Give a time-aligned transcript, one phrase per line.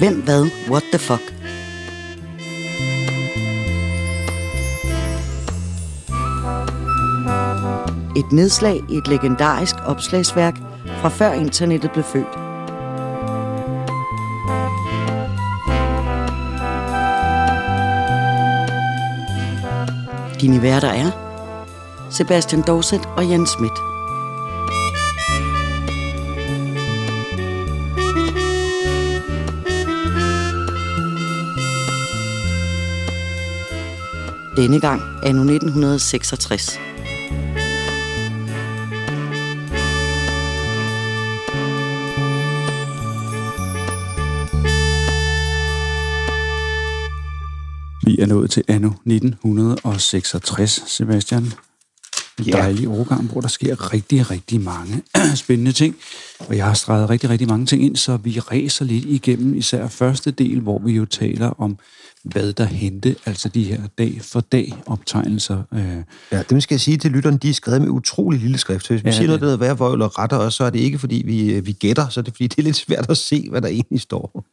[0.00, 1.22] Hvem, hvad, what the fuck?
[8.16, 12.34] Et nedslag i et legendarisk opslagsværk fra før internettet blev født.
[20.40, 21.10] Dine værter er
[22.10, 23.89] Sebastian Dorset og Jens Schmidt.
[34.60, 36.78] Denne gang er nu 1966.
[48.04, 51.42] Vi er nået til anno 1966, Sebastian.
[51.42, 52.50] En Ja.
[52.52, 55.02] dejlig årgang, hvor der sker rigtig, rigtig mange
[55.34, 55.96] spændende ting.
[56.48, 59.88] Og jeg har streget rigtig, rigtig mange ting ind, så vi ræser lidt igennem især
[59.88, 61.78] første del, hvor vi jo taler om,
[62.24, 65.62] hvad der hente, altså de her dag for dag optegnelser.
[65.74, 65.96] Øh,
[66.32, 68.86] Ja, det skal jeg sige til lytterne, de er skrevet med utrolig lille skrift.
[68.86, 70.70] Så hvis vi Ja, siger noget, det- der hedder værvold og retter os, så er
[70.70, 73.10] det ikke, fordi vi, øh, vi gætter, så er det, fordi det er lidt svært
[73.10, 74.44] at se, hvad der egentlig står.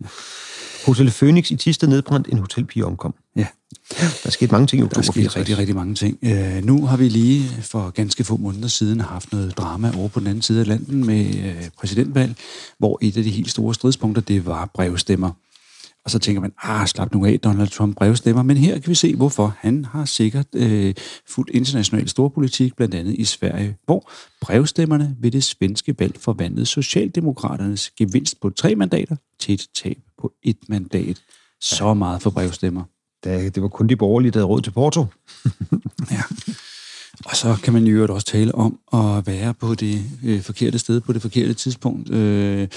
[0.87, 3.15] Hotel Phoenix i Tisted nedbrændt, en hotelpige omkom.
[3.35, 3.47] ja,
[4.23, 5.35] Der skete mange ting i der oktober sker 64.
[5.39, 6.17] rigtig, rigtig mange ting.
[6.21, 10.19] Øh, nu har vi lige for ganske få måneder siden haft noget drama over på
[10.19, 12.35] den anden side af landet med øh, præsidentvalg,
[12.79, 15.31] hvor et af de helt store stridspunkter, det var brevstemmer.
[16.05, 18.43] Og så tænker man, ah, slap nu af, Donald Trump brevstemmer.
[18.43, 19.55] Men her kan vi se, hvorfor.
[19.59, 20.93] Han har sikkert øh,
[21.29, 27.89] fuldt international storpolitik, blandt andet i Sverige, hvor brevstemmerne ved det svenske valg forvandlede Socialdemokraternes
[27.97, 31.21] gevinst på tre mandater til et tab på et mandat.
[31.61, 32.83] Så meget for brevstemmer.
[33.23, 35.05] Da, det var kun de borgerlige, der havde råd til Porto.
[36.11, 36.21] Ja.
[37.25, 41.01] Og så kan man øvrigt også tale om at være på det øh, forkerte sted
[41.01, 42.09] på det forkerte tidspunkt.
[42.09, 42.67] Øh,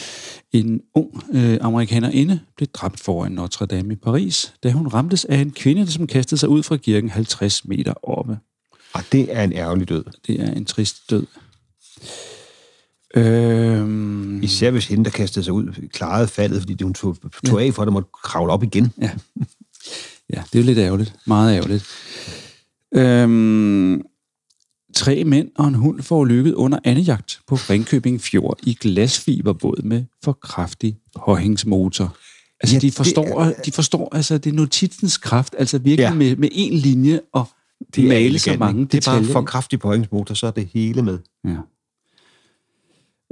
[0.52, 5.36] en ung øh, amerikanerinde blev dræbt foran Notre Dame i Paris, da hun ramtes af
[5.36, 8.39] en kvinde, som kastede sig ud fra kirken 50 meter oppe.
[8.92, 10.05] Og det er en ærgerlig død.
[10.27, 11.27] Det er en trist død.
[13.16, 17.16] Øh, Især hvis hende, der kastede sig ud, klarede faldet, fordi hun tog,
[17.46, 18.92] tog af for, at der måtte kravle op igen.
[19.00, 19.10] Ja.
[20.34, 21.14] Ja, det er jo lidt ærgerligt.
[21.26, 21.86] Meget ærgerligt.
[22.94, 24.02] Øhm,
[24.94, 30.04] tre mænd og en hund får lykket under andejagt på Ringkøbing Fjord i glasfiberbåd med
[30.24, 32.16] for kraftig påhængsmotor.
[32.60, 35.78] Altså, Ja, ja, de det forstår, er- de forstår, altså, det er notitsens kraft, altså
[35.78, 36.08] virkelig Ja.
[36.08, 36.14] ja.
[36.14, 37.48] med, med én linje og
[37.96, 38.92] Det male så mange ikke?
[38.92, 39.32] Det er bare detaljer.
[39.32, 41.18] for kraftig påhængsmotor, så er det hele med.
[41.44, 41.56] Ja.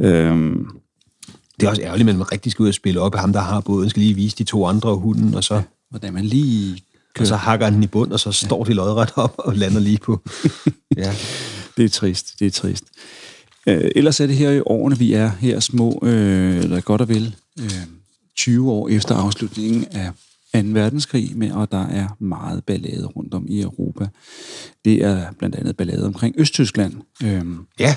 [0.00, 0.66] Øhm,
[1.60, 3.40] Det er også ærgerligt, at man rigtig skal ud og spille op af ham, der
[3.40, 6.82] har båden, skal lige vise de to andre og hunden, og så, hvordan man lige
[7.20, 9.80] og så hakker han den i bund, og så står de lodret op og lander
[9.80, 10.20] lige på.
[10.96, 11.14] ja.
[11.76, 12.84] Det er trist, det er trist.
[13.66, 17.08] Øh, ellers er det her i årene, vi er her små, øh, eller godt og
[17.08, 17.72] vel, øh,
[18.36, 20.10] 20 år efter afslutningen af
[20.64, 20.68] 2.
[20.72, 24.08] verdenskrig, med, og der er meget ballade rundt om i Europa.
[24.84, 26.94] Det er blandt andet ballade omkring Østtyskland.
[27.22, 27.42] Øh,
[27.78, 27.96] Ja,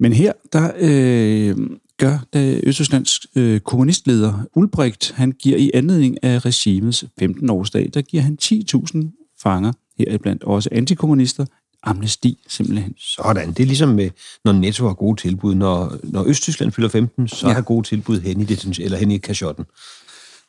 [0.00, 1.56] men her, der øh,
[1.98, 8.22] gør da Østtysklands øh, kommunistleder Ulbricht, han giver i anledning af regimets 15-årsdag, der giver
[8.22, 11.46] han 10.000 fanger, heriblandt også antikommunister,
[11.82, 12.94] amnesti simpelthen.
[12.98, 13.48] sådan.
[13.52, 14.10] Det er ligesom med,
[14.44, 15.54] når Netto har gode tilbud.
[15.54, 17.52] Når, når Østtyskland fylder 15, så Ja.
[17.52, 19.64] har gode tilbud hen i, det, eller hen i kashotten.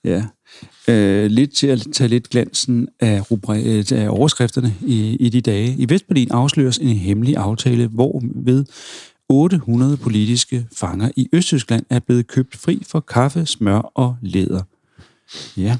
[0.04, 0.24] Ja.
[0.88, 5.42] Øh, lidt til at tage lidt glansen af, rubri- øh, af overskrifterne i, i de
[5.42, 5.76] dage.
[5.78, 8.66] I Vestberlin afsløres en hemmelig aftale, hvor ved
[9.30, 14.62] 800 politiske fanger i Østtyskland er blevet købt fri for kaffe, smør og læder.
[15.58, 15.78] Ja,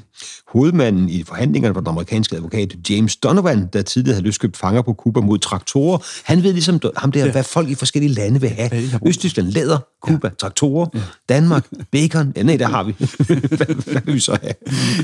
[0.48, 4.92] Hovedmanden i forhandlingerne var den amerikanske advokat James Donovan, der tidligere havde løskøbt fanger på
[4.92, 5.98] Kuba mod traktorer.
[6.24, 7.32] Han ved ligesom ham der, ja.
[7.32, 8.70] hvad folk i forskellige lande vil have.
[9.06, 10.34] Østtyskland, læder, Kuba, ja.
[10.34, 11.00] traktorer, ja.
[11.28, 12.32] Danmark, bacon.
[12.36, 12.92] Ja, nej, der har vi.
[13.56, 14.54] hvad, hvad vil vi så have?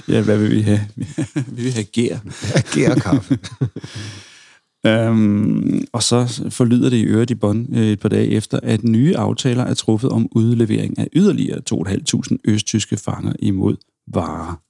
[0.09, 0.87] ja hvad vil vi have?
[1.57, 2.19] vi vil have gær.
[2.75, 3.39] Gær og kaffe.
[4.87, 8.85] Øhm, og så forlyder det i øvrigt i Bonn øh, et par dage efter, at
[8.85, 13.77] nye aftaler er truffet om udlevering af yderligere 2.500 østtyske fanger imod
[14.07, 14.61] varer.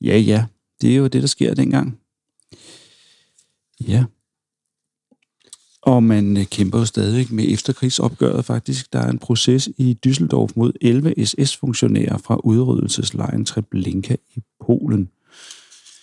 [0.00, 0.44] Ja, ja,
[0.80, 1.98] det er jo det, der sker dengang.
[3.88, 4.04] Ja.
[5.82, 8.92] Og man øh, kæmper jo stadig med efterkrigsopgøret faktisk.
[8.92, 15.08] Der er en proces i Düsseldorf mod 11 SS-funktionærer fra udryddelseslejren Treblinka i Polen.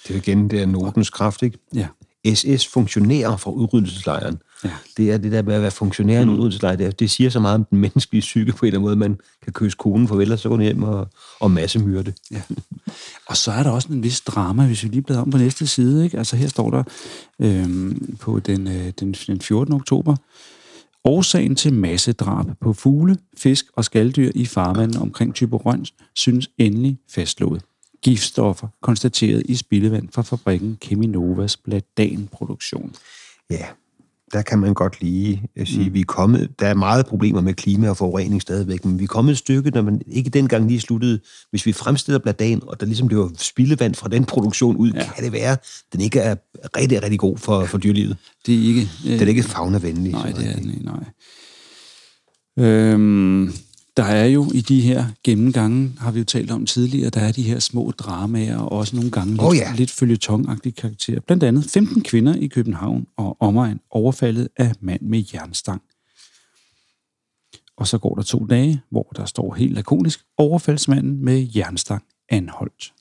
[0.07, 1.57] Det er igen, det er notens kraft, ikke?
[1.75, 1.87] Ja.
[2.27, 4.41] SS-funktionærer fra udryddelseslejren.
[4.63, 4.69] Ja.
[4.97, 6.75] Det er det der med at være funktionær i en udryddelseslejr.
[6.75, 8.95] Det, det siger så meget om den menneskelige psyke på en eller anden måde.
[8.95, 11.07] Man kan kysse konen farvel, og så gå ned hjem og,
[11.39, 12.13] og massemyrde.
[12.31, 12.41] Ja.
[13.27, 15.67] Og så er der også en vis drama, hvis vi lige bladrer om på næste
[15.67, 16.03] side.
[16.03, 16.17] Ikke?
[16.17, 16.83] Altså her står der
[17.39, 19.73] øhm, på den, øh, den, den 14.
[19.73, 20.15] oktober,
[21.03, 27.61] Årsagen til massedrab på fugle, fisk og skalddyr i farvandet omkring Typerøn synes endelig fastslået.
[28.01, 32.95] Giftstoffer konstateret i spildevand fra fabrikken Cheminovas Bladan-produktion.
[33.49, 33.65] Ja,
[34.33, 35.93] der kan man godt lige øh, sige, mm.
[35.93, 39.07] vi er kommet, der er meget problemer med klima og forurening stadigvæk, men vi er
[39.07, 41.19] kommet et stykke, når man ikke dengang lige sluttede,
[41.49, 45.11] hvis vi fremstiller bladan, og der ligesom bliver spildevand fra den produktion ud, ja.
[45.15, 45.57] kan det være,
[45.93, 46.35] den ikke er
[46.77, 48.17] rigtig, rigtig god for, for dyrlivet.
[48.45, 48.89] Det er ikke...
[49.07, 50.11] Øh, den er ikke fagnavenlig.
[50.11, 51.03] Nej, det er den ikke, nej.
[52.65, 53.53] Øhm,
[53.97, 57.31] der er jo i de her gennemgange, har vi jo talt om tidligere, der er
[57.31, 59.73] de her små dramaer, og også nogle gange lidt, Oh ja.
[59.75, 61.19] lidt følgetongagtige karakterer.
[61.19, 65.81] Blandt andet 15 kvinder i København og omegn overfaldet af mand med jernstang.
[67.77, 72.93] Og så går der to dage, hvor der står helt lakonisk, overfaldsmanden med jernstang anholdt.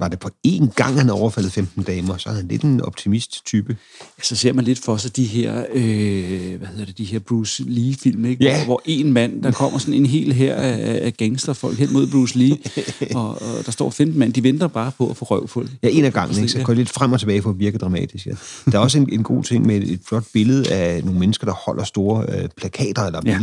[0.00, 3.76] Var det på én gang, han overfaldet 15 damer, så er han lidt en optimist-type.
[4.18, 7.18] Ja, så ser man lidt for sig de her, øh, hvad hedder det, de her
[7.18, 8.44] Bruce Lee-film, ikke?
[8.44, 8.56] Ja.
[8.56, 12.06] Hvor, hvor en mand, der kommer sådan en hel her af, af gangsterfolk hen mod
[12.06, 12.58] Bruce Lee,
[13.14, 15.68] og, og der står 15 mand, de venter bare på at få røvfuld.
[15.82, 16.48] Ja, en af gangen, ikke?
[16.48, 18.26] så går lidt frem og tilbage for at virke dramatisk.
[18.26, 18.32] Ja.
[18.72, 21.52] Der er også en, en god ting med et flot billede af nogle mennesker, der
[21.52, 23.40] holder store øh, plakater eller Ja.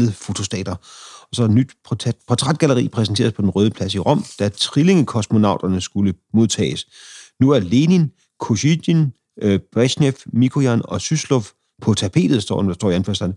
[1.31, 5.81] Og så et nyt portræt, portrætgalleri præsenteres på den røde plads i Rom, da trillingekosmonauterne
[5.81, 6.87] skulle modtages.
[7.39, 11.43] Nu er Lenin, Kosygin, øh, Brezhnev, Mikoyan og Syslov
[11.81, 13.33] på tapetet, står der står i anførselen,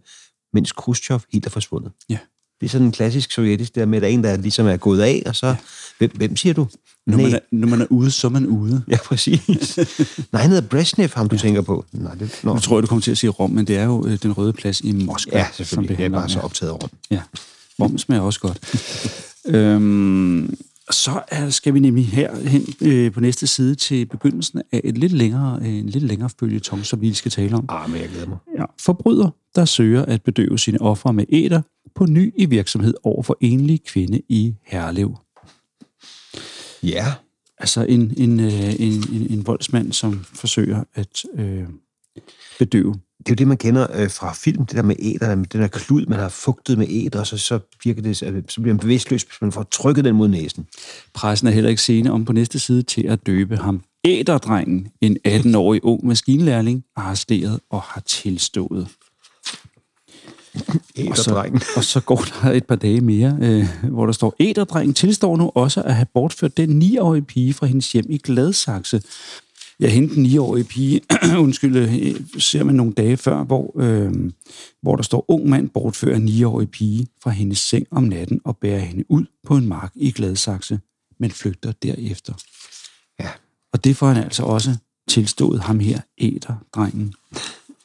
[0.52, 1.92] mens Khrushchev helt er forsvundet.
[2.08, 2.18] Ja.
[2.60, 4.76] Det er sådan en klassisk sovjetisk der med, at der er en, der ligesom er
[4.76, 5.46] gået af, og så...
[5.46, 5.56] Ja.
[5.98, 6.68] Hvem, hvem siger du?
[7.06, 8.82] Når man, er, når man er ude, så er man ude.
[8.88, 9.78] Ja, præcis.
[10.32, 11.40] Nej, han hedder Brezhnev, ham du ja.
[11.40, 11.84] tænker på.
[11.92, 12.54] Nej, det, nå.
[12.54, 14.32] Nu tror jeg, du kommer til at sige Rom, men det er jo øh, den
[14.32, 15.38] røde plads i Moskva.
[15.38, 15.98] Ja, som selvfølgelig.
[15.98, 16.90] Det er bare om, så optaget Rom.
[17.10, 17.20] Ja,
[17.80, 18.60] rom smager også godt.
[19.56, 20.56] øhm,
[20.90, 25.12] så er, skal vi nemlig herhen øh, på næste side til begyndelsen af et lidt
[25.12, 27.64] længere, øh, en lidt længere følgetong, som vi skal tale om.
[27.68, 28.38] Ah, men jeg glæder mig.
[28.58, 31.62] Ja, forbryder, der søger at bedøve sine ofre med æder,
[31.94, 35.16] på ny i virksomhed over for enlig kvinde i Herlev.
[36.82, 37.06] Ja,
[37.60, 41.64] Altså en, en, øh, en, en, en voldsmand, som forsøger at øh,
[42.58, 42.94] bedøve.
[43.20, 45.68] Det er jo det, man kender øh, fra film, det der med æder, den der
[45.68, 48.80] klud, man har fugtet med æder, og så, så, virker det, øh, så bliver man
[48.80, 50.66] bevidstløs, hvis man får trykket den mod næsen.
[51.14, 53.82] Pressen er heller ikke sene om på næste side til at døbe ham.
[54.04, 58.88] Æderdrengen, en 18-årig ung maskinlærling, arresteret og har tilstået.
[61.10, 64.94] Og så, og så går der et par dage mere, øh, hvor der står, Æderdrengen
[64.94, 69.02] tilstår nu også at have bortført den 9-årige pige fra hendes hjem i Gladsaxe.
[69.80, 71.00] Ja, hende den 9-årige pige,
[71.44, 74.12] undskyld, øh, ser man nogle dage før, hvor, øh,
[74.82, 78.78] hvor der står, ung mand bortfører 9-årig pige fra hendes seng om natten og bærer
[78.78, 80.80] hende ud på en mark i Gladsaxe,
[81.20, 82.34] men flygter derefter.
[83.20, 83.28] Ja.
[83.72, 84.76] Og det får han altså også
[85.08, 87.14] tilstået ham her, Æderdrengen.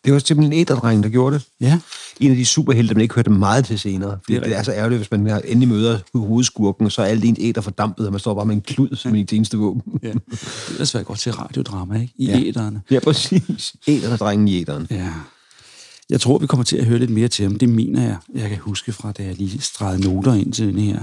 [0.06, 1.46] Det var simpelthen æderdrengen, der gjorde det.
[1.62, 1.80] Ja,
[2.20, 4.18] En af de superhelte, man ikke hørte meget til senere.
[4.28, 7.40] Det, Det er så ærgerligt, hvis man endelig møder hovedskurken, og så er alt ens
[7.42, 9.82] æder fordampet, og man står bare med en klud som en eneste våben.
[10.04, 10.08] ja.
[10.08, 12.14] det er være godt til radiodrama, ikke?
[12.18, 12.38] I Ja.
[12.38, 12.46] ja.
[12.46, 12.82] æderne.
[12.92, 13.76] Ja, præcis.
[13.88, 14.88] Æderdrengen i æderen.
[14.92, 15.10] Ja.
[16.10, 17.56] Jeg tror, vi kommer til at høre lidt mere til ham.
[17.56, 20.80] Det mener jeg, jeg kan huske fra, da jeg lige stregede noter ind til den
[20.80, 21.00] her.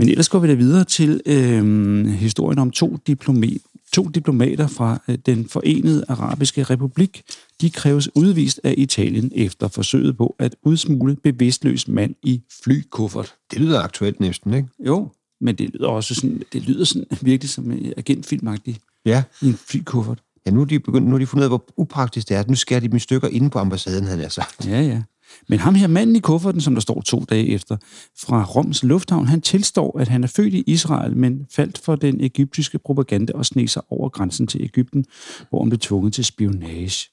[0.00, 3.50] Men ellers går vi da videre til øh, historien om to, diplome,
[3.92, 7.22] to diplomater fra øh, den forenede arabiske republik.
[7.60, 13.34] De kræves udvist af Italien efter forsøget på at udsmule bevidstløs mand i flykuffert.
[13.50, 14.68] Det lyder aktuelt næsten, ikke?
[14.86, 15.08] Jo,
[15.40, 19.22] men det lyder også sådan, det lyder sådan virkelig som en agentfilmagtigt Ja.
[19.42, 20.22] i en flykuffert.
[20.46, 22.44] Ja, nu er de begyndt, nu har de fundet ud af, hvor upraktisk det er.
[22.48, 24.66] Nu skærer de dem i stykker inde på ambassaden, han er sagt.
[24.66, 25.02] Ja, ja.
[25.48, 27.76] Men ham her manden i kufferten, som der står to dage efter,
[28.20, 32.20] fra Roms lufthavn, han tilstår, at han er født i Israel, men faldt for den
[32.20, 35.04] egyptiske propaganda og sneg sig over grænsen til Ægypten,
[35.48, 37.08] hvor han blev tvunget til spionage.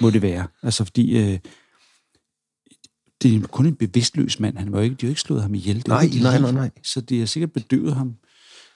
[0.00, 0.46] Må det være.
[0.62, 1.18] Altså fordi...
[1.18, 1.38] Øh,
[3.22, 4.56] det er kun en bevidstløs mand.
[4.56, 5.76] Han var ikke, de har jo ikke slået ham ihjel.
[5.76, 6.70] Det Nej, ikke nej, nej, nej.
[6.82, 8.14] Så det har sikkert bedøvet ham.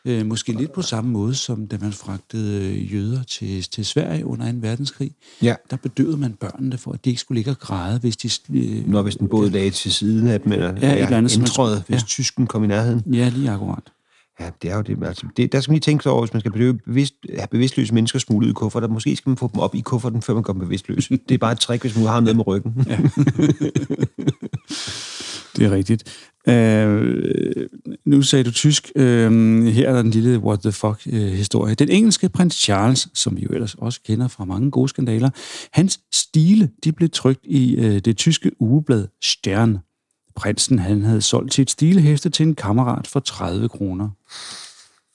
[0.07, 4.27] Øh, måske lidt på samme måde, som da man fragtede øh, jøder til, til Sverige
[4.27, 4.59] under 2.
[4.61, 5.11] verdenskrig.
[5.43, 5.55] Ja.
[5.71, 8.31] Der bedøvede man børnene for, at de ikke skulle ligge og græde, hvis de...
[8.55, 11.37] Øh, Når hvis den båd lagde til siden af dem, eller Ja, et eller andet,
[11.37, 12.07] indtrådet, hvis ja.
[12.07, 13.15] tysken kom i nærheden.
[13.15, 13.83] Ja, lige akkurat.
[14.41, 14.99] Ja, det er jo det.
[15.07, 17.49] Altså, det der skal man lige tænke sig over, hvis man skal bedøve bevidst, have
[17.51, 18.89] bevidstløse mennesker smuglet i kufferter.
[18.89, 21.09] Måske skal man få dem op i kufferten, før man kommer bevidstløs.
[21.29, 22.73] det er bare et trick, hvis man har noget med ryggen.
[22.87, 22.99] Ja.
[25.57, 26.31] Det er rigtigt.
[26.49, 27.69] Øh,
[28.05, 28.93] nu sagde du tysk.
[28.97, 31.71] Øh, her er der en lille what the fuck-historie.
[31.71, 35.31] Øh, den engelske prins Charles, som vi jo ellers også kender fra mange gode skandaler,
[35.73, 39.79] hans stile, de blev trykt i øh, det tyske ugeblad Stern.
[40.37, 44.09] Prinsen, han havde solgt sit stilehæfte til en kammerat for 30 kroner.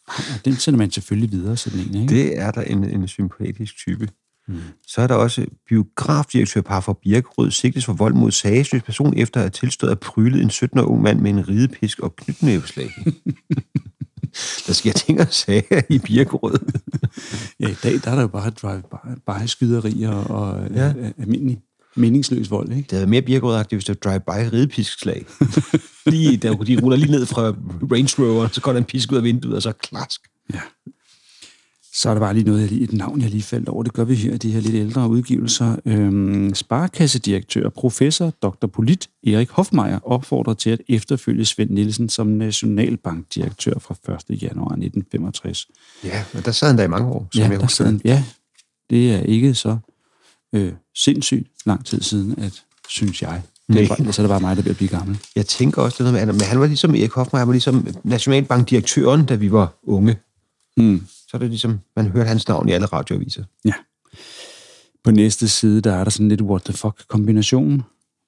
[0.08, 2.16] Og den sender man selvfølgelig videre, sådan en, ikke?
[2.16, 4.08] Det er der en, en sympatisk type.
[4.50, 4.60] Mm.
[4.88, 9.40] Så er der også biografdirektør par for Birkerød sigtes for vold mod sagesløs person efter
[9.40, 12.90] at have tilstået at pryle en 17-årig ung mand med en ridepisk og knytnæveslag.
[14.68, 16.60] der sker ting og sager i Birkerød.
[17.60, 20.86] Ja, i dag der er der jo bare drive-by-skyderier og Ja.
[20.86, 20.94] ja.
[21.18, 21.60] almindelig
[21.96, 22.82] meningsløs vold, ikke?
[22.82, 25.26] Det havde mere Birkerød-agtigt, hvis det var drive-by ridepiskslag.
[26.06, 27.42] lige, der, de ruller lige ned fra
[27.92, 30.22] Range Rover, så går der en pisk ud af vinduet, og så klask.
[30.54, 30.60] Ja.
[31.94, 33.84] Så er der bare lige noget, jeg lige, et navn, jeg lige faldt over.
[33.84, 35.76] Det gør vi her i de her lidt ældre udgivelser.
[35.86, 38.68] Øhm, sparekassedirektør, professor, dr.
[38.68, 44.42] Polit Erik Hofmeier opfordrer til at efterfølge Svend Nielsen som nationalbankdirektør fra 1.
[44.44, 45.68] januar 1965.
[46.04, 47.86] Ja, men der sad han der i mange år, som Ja, jeg husker.
[47.86, 48.24] han- ja,
[48.90, 49.78] det er ikke så
[50.54, 53.42] øh, sindssygt lang tid siden, at synes jeg.
[53.68, 53.98] Det er Nej.
[53.98, 55.20] bare, så er det bare mig, der bliver blive gammel.
[55.36, 57.88] Jeg tænker også, er noget med, men han var ligesom Erik Hoffmann, han var ligesom
[58.04, 60.18] Nationalbankdirektøren, da vi var unge.
[60.78, 61.02] Mm.
[61.30, 63.44] Så er det ligesom, man hørte hans navn i alle radioaviser.
[63.66, 63.74] Ja.
[65.04, 67.84] På næste side, der er der sådan lidt what the fuck kombination.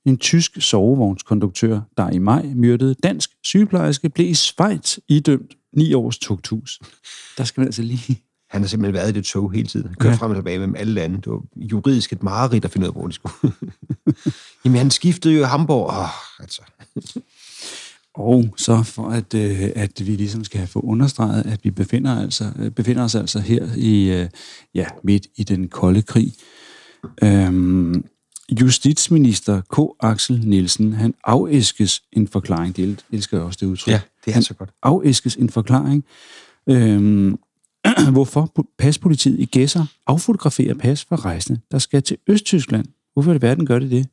[0.06, 6.18] En tysk sovevognskonduktør, der i maj myrdede dansk sygeplejerske, blev i Schweiz idømt ni års
[6.18, 6.80] tugthus.
[7.38, 8.22] Der skal man altså lige...
[8.50, 9.88] Han har simpelthen været i det tog hele tiden.
[9.88, 10.18] Han kørte ja.
[10.18, 11.16] Frem og tilbage mellem alle lande.
[11.16, 13.54] Det var juridisk et mareridt at finde ud af, hvor de skulle.
[14.66, 15.88] Jamen, han skiftede jo i Hamburg.
[15.88, 16.62] Åh, altså.
[18.16, 22.52] Og så for at, øh, at vi ligesom skal få understreget, at vi befinder, altså,
[22.60, 24.30] øh, befinder os altså her i øh,
[24.76, 26.34] ja, midt i den kolde krig.
[27.24, 28.06] Øhm,
[28.62, 30.06] justitsminister K.
[30.06, 32.76] Axel Nielsen, han afæskes en forklaring.
[32.76, 33.92] Det el- elsker jeg også det udtryk.
[33.92, 34.70] Ja, det er han så godt.
[34.84, 36.06] afæskes en forklaring.
[36.70, 37.38] Øhm,
[38.12, 42.86] hvorfor paspolitiet i Gæsser affotograferer pas for rejsende, der skal til Østtyskland.
[43.14, 44.08] Hvorfor i verden gør det det?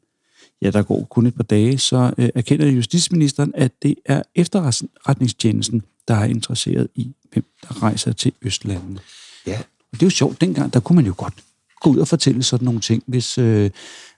[0.63, 5.83] Ja, der går kun et par dage, så øh, erkender justitsministeren, at det er efterretningstjenesten,
[6.09, 8.99] der er interesseret i, hvem der rejser til Østlandene.
[9.47, 11.35] Ja, Og det er jo sjovt, dengang der kunne man jo godt
[11.81, 13.71] gå ud og fortælle sådan nogle ting, hvis, øh,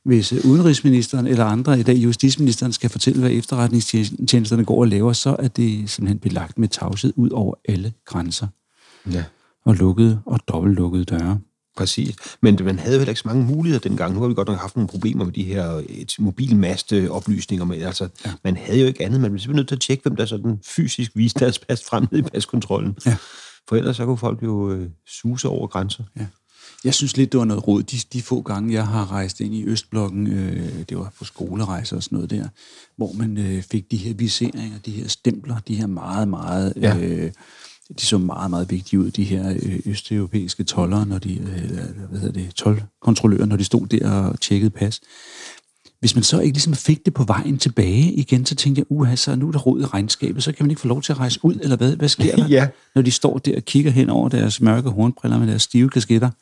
[0.05, 5.37] hvis udenrigsministeren eller andre, i dag justitsministeren, skal fortælle, hvad efterretningstjenesterne går og laver, så
[5.39, 8.47] er det simpelthen belagt med tavshed ud over alle grænser
[9.13, 9.25] ja.
[9.65, 11.39] og lukkede og dobbeltlukkede døre.
[11.77, 12.17] Præcis.
[12.41, 14.15] Men man havde heller ikke så mange muligheder dengang.
[14.15, 17.65] Nu har vi godt nok haft nogle problemer med de her et mobilmaste oplysninger.
[17.65, 18.33] Men altså, ja.
[18.45, 19.21] man havde jo ikke andet.
[19.21, 22.07] Man blev simpelthen nødt til at tjekke, hvem der sådan fysisk viste deres pas frem
[22.13, 22.99] i paskontrollen.
[23.07, 23.17] Ja.
[23.69, 26.05] For ellers så kunne folk jo øh, suse over grænser.
[26.19, 26.27] Ja.
[26.85, 27.83] Jeg synes lidt, det var noget råd.
[27.83, 31.97] De, de få gange, jeg har rejst ind i Østblokken, øh, det var på skolerejser
[31.97, 32.49] og sådan noget der,
[32.97, 36.73] hvor man øh, fik de her viseringer, de her stempler, de her meget, meget...
[36.77, 36.97] Ja.
[36.99, 37.33] Øh,
[37.99, 42.21] de så meget, meget vigtige ud, de her øh, østeuropæiske tollere, når de, øh, hvad
[42.21, 45.01] hedder det, tolkontrollører, når de stod der og tjekkede pas.
[46.01, 49.17] Hvis man så ikke ligesom fik det på vejen tilbage igen, så tænkte jeg, uha,
[49.17, 51.19] så nu er der rod i regnskabet, så kan man ikke få lov til at
[51.19, 51.97] rejse ud, eller hvad?
[51.97, 52.69] Hvad sker der, Ja.
[52.95, 56.31] når de står der og kigger hen over deres mørke hornbriller med deres stive kasketter?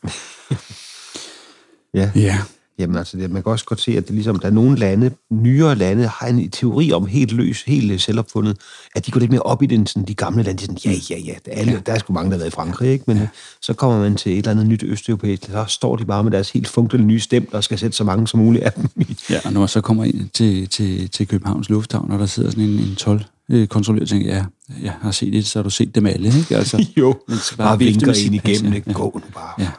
[1.94, 2.10] Ja.
[2.14, 2.38] Ja,
[2.78, 5.10] Jamen altså, det, man kan også godt se, at det ligesom, der er nogle lande,
[5.30, 8.56] nyere lande, har en teori om helt løs, helt øh, selvopfundet,
[8.94, 10.76] at de går lidt mere op i den, sådan, de gamle lande, de sådan,
[11.10, 12.90] ja, ja, ja, der er, alle, der er sgu mange, der har været i Frankrig,
[12.90, 13.04] ikke?
[13.06, 13.28] Men ja.
[13.62, 16.50] så kommer man til et eller andet nyt østeuropæisk, så står de bare med deres
[16.50, 19.16] helt funktionelle nye stempler og skal sætte så mange som muligt af dem i.
[19.30, 22.50] Ja, og når man så kommer ind til, til, til Københavns Lufthavn, og der sidder
[22.50, 23.24] sådan en, en 12
[23.68, 24.44] kontrollør tænker, ja,
[24.82, 26.56] jeg har set det, så har du set dem alle, ikke?
[26.56, 28.76] Altså, Jo, man skal bare vifte vinker ind igennem, ja.
[28.76, 28.92] ikke?
[28.92, 29.52] Gå nu bare.
[29.58, 29.70] Ja.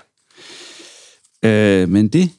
[1.44, 2.30] Øh, men det,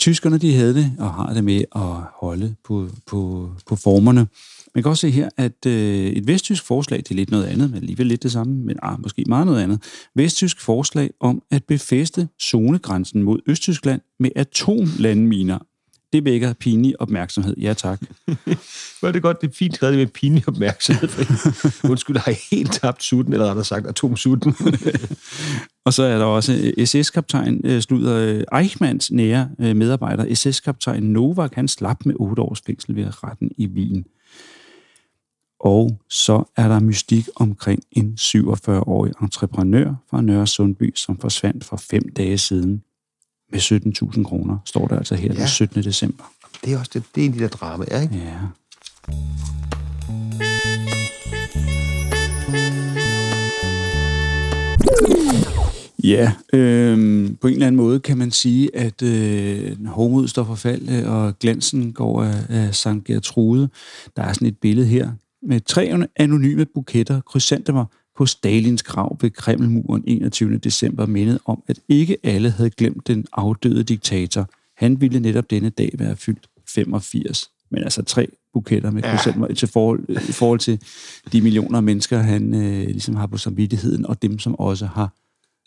[0.00, 1.82] tyskerne de havde det, og har det med at
[2.20, 4.26] holde på, på, på formerne.
[4.74, 7.70] Man kan også se her, at øh, et vesttysk forslag, det er lidt noget andet,
[7.70, 9.82] men alligevel lidt det samme, men ah, måske meget noget andet.
[10.14, 15.58] Vesttysk forslag om at befæste zonegrænsen mod Østtyskland med atomlandminer.
[16.12, 17.56] Det vækker pinlig opmærksomhed.
[17.56, 18.02] Ja, tak.
[19.00, 21.08] Hvor er det godt, det er fint skrevet med pinlig opmærksomhed.
[21.08, 24.54] For undskyld, har jeg helt tabt sutten, eller rettere sagt atomsutten.
[25.84, 31.54] Og så er der også øh, SS-kaptajn, øh, slutter øh, Eichmanns nære medarbejder, SS-kaptajn Novak,
[31.54, 34.04] han slap med otte års fængsel ved retten i Wien.
[35.60, 41.76] Og så er der mystik omkring en 47-årig entreprenør fra Nørre Sundby, som forsvandt for
[41.76, 42.82] fem dage siden
[43.52, 45.40] med 17.000 kroner, står der altså her ja.
[45.40, 45.82] Den 17.
[45.82, 46.24] december.
[46.64, 48.14] Det er også det, det er en af de der dramaer, ikke?
[48.16, 48.38] Ja.
[56.04, 56.96] Ja, øh,
[57.40, 61.12] på en eller anden måde kan man sige, at øh, Hormod står for fald, øh,
[61.12, 63.68] og glansen går af, af Sankt Gertrude.
[64.16, 65.10] Der er sådan et billede her
[65.42, 67.84] med tre anonyme buketter, krysantemmer
[68.16, 70.58] på Stalins grav ved Kremlmuren 21.
[70.58, 74.48] december, mindet om, at ikke alle havde glemt den afdøde diktator.
[74.76, 77.50] Han ville netop denne dag være fyldt 85.
[77.70, 79.16] Men altså tre buketter med Ja.
[79.16, 80.80] krysantemmer til forhold, i forhold til
[81.32, 85.14] de millioner af mennesker, han øh, ligesom har på samvittigheden, og dem, som også har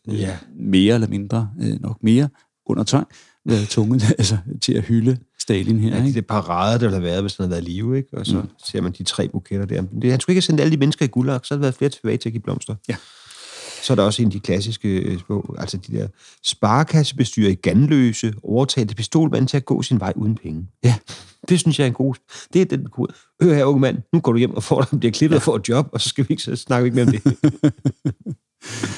[0.07, 0.37] Ja.
[0.59, 2.29] mere eller mindre, øh, nok mere,
[2.65, 3.07] under tvang,
[3.45, 5.95] været tvunget altså, til at hylde Stalin her.
[5.95, 6.21] Ja, de ikke?
[6.21, 8.09] der parader, der ville have været, hvis han havde været i live, ikke?
[8.17, 8.49] Og så mm.
[8.65, 9.81] ser man de tre buketter der.
[10.01, 11.75] Det, han skulle ikke have sendt alle de mennesker i gulag, så havde der været
[11.75, 12.75] flere tilbage til at give blomster.
[12.89, 12.95] Ja.
[13.83, 16.07] Så er der også en af de klassiske øh, små, altså de der
[16.43, 20.67] sparekassebestyrer i Ganløse, overtalte pistolmanden til at gå sin vej uden penge.
[20.83, 20.95] Ja.
[21.49, 22.15] Det synes jeg er en god...
[22.53, 23.13] Det er den gode...
[23.41, 25.39] Hør her, unge mand, nu går du hjem og får dig, bliver klippet ja.
[25.39, 27.11] og får et job, og så skal vi ikke, så snakker vi ikke mere om
[27.11, 27.53] det.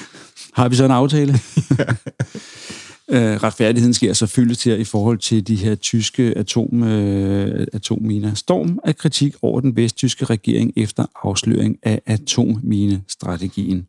[0.55, 1.33] Har vi så en aftale?
[3.15, 8.33] øh, retfærdigheden sker så fyldes her i forhold til de her tyske atom, øh, atomminer.
[8.33, 13.87] Storm af kritik over den vesttyske regering efter afsløring af atomminestrategien.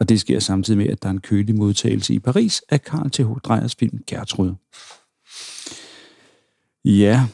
[0.00, 3.10] Og det sker samtidig med, at der er en kølig modtagelse i Paris af Karl
[3.10, 3.30] T.H.
[3.44, 4.52] Dreyers film Gertrud.
[6.84, 7.26] Ja.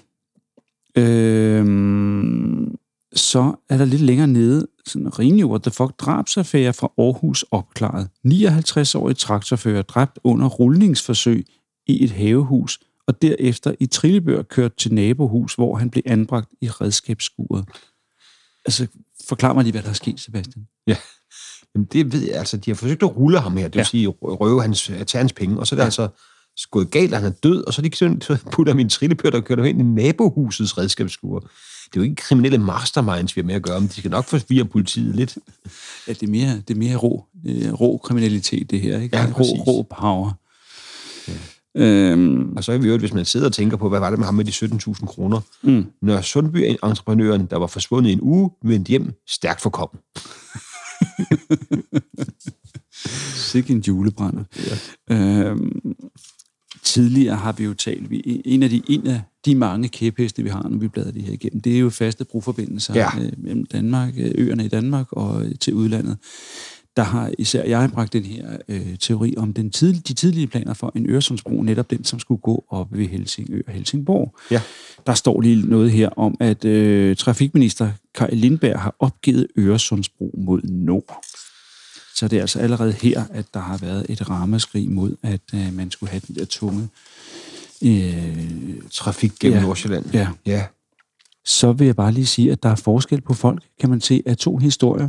[0.97, 2.78] Øhm,
[3.15, 8.09] så er der lidt længere nede, sådan rimelig what the fuck, drabsaffære fra Aarhus opklaret.
[8.27, 11.47] 59-årig traktorfører dræbt under rulningsforsøg
[11.87, 16.69] i et havehus, og derefter i Trillebør kørt til nabohus, hvor han blev anbragt i
[16.69, 17.65] redskabsskuret.
[18.65, 18.87] Altså,
[19.29, 20.67] forklar mig lige, hvad der er sket, Sebastian.
[20.87, 20.97] Ja.
[21.75, 23.85] Jamen det ved jeg, altså, de har forsøgt at rulle ham her, det vil Ja.
[23.85, 25.85] sige røve hans, tage hans penge, og så er det ja.
[25.85, 26.09] altså
[26.71, 29.41] gået galt, at han er død, og så er de så putter min trillebør, der
[29.41, 31.51] kører ind i nabohusets redskabsskur.
[31.89, 34.25] Det er jo ikke kriminelle masterminds, vi har med at gøre, men de skal nok
[34.25, 35.39] forvirre politiet lidt.
[36.09, 39.01] Ja, det er mere, det er mere rå, øh, rå kriminalitet, det her.
[39.01, 39.17] Ikke?
[39.17, 40.33] Ja, rå, rå power.
[41.29, 41.33] Ja.
[41.75, 44.19] Øhm, Og så er vi jo, hvis man sidder og tænker på, hvad var det
[44.19, 45.41] med ham med de 17.000 kroner?
[45.63, 45.87] mm.
[46.03, 50.01] Når Sundby, entreprenøren, der var forsvundet i en uge, vendte hjem stærkt for koppen.
[53.35, 54.45] Sikke en julebrand.
[55.11, 55.15] Ja.
[55.17, 55.95] Øhm,
[56.89, 60.49] tidligere har vi jo talt, vi, en, af de, en af de mange kæpheste, vi
[60.49, 63.09] har, når vi bladrer det her igennem, det er jo faste broforbindelser Ja.
[63.21, 66.17] øh, mellem Danmark, øh, øerne i Danmark og øh, til udlandet.
[66.97, 70.75] Der har især jeg bragt den her øh, teori om den tid, de tidlige planer
[70.75, 74.35] for en Øresundsbro, netop den, som skulle gå op ved Helsingør og Helsingborg.
[74.51, 74.61] Ja.
[75.07, 80.61] Der står lige noget her om, at øh, trafikminister Kai Lindberg har opgivet Øresundsbro mod
[80.63, 81.23] nord.
[82.19, 85.73] Så det er altså allerede her, at der har været et ramaskrig mod, at øh,
[85.73, 86.89] man skulle have den der tunge.
[87.85, 89.63] Øh, Trafik gennem Ja.
[89.63, 90.07] Nordsjælland.
[90.13, 90.29] ja.
[90.47, 90.67] ja.
[91.45, 94.23] Så vil jeg bare lige sige, at der er forskel på folk, kan man se,
[94.27, 95.09] af to historier.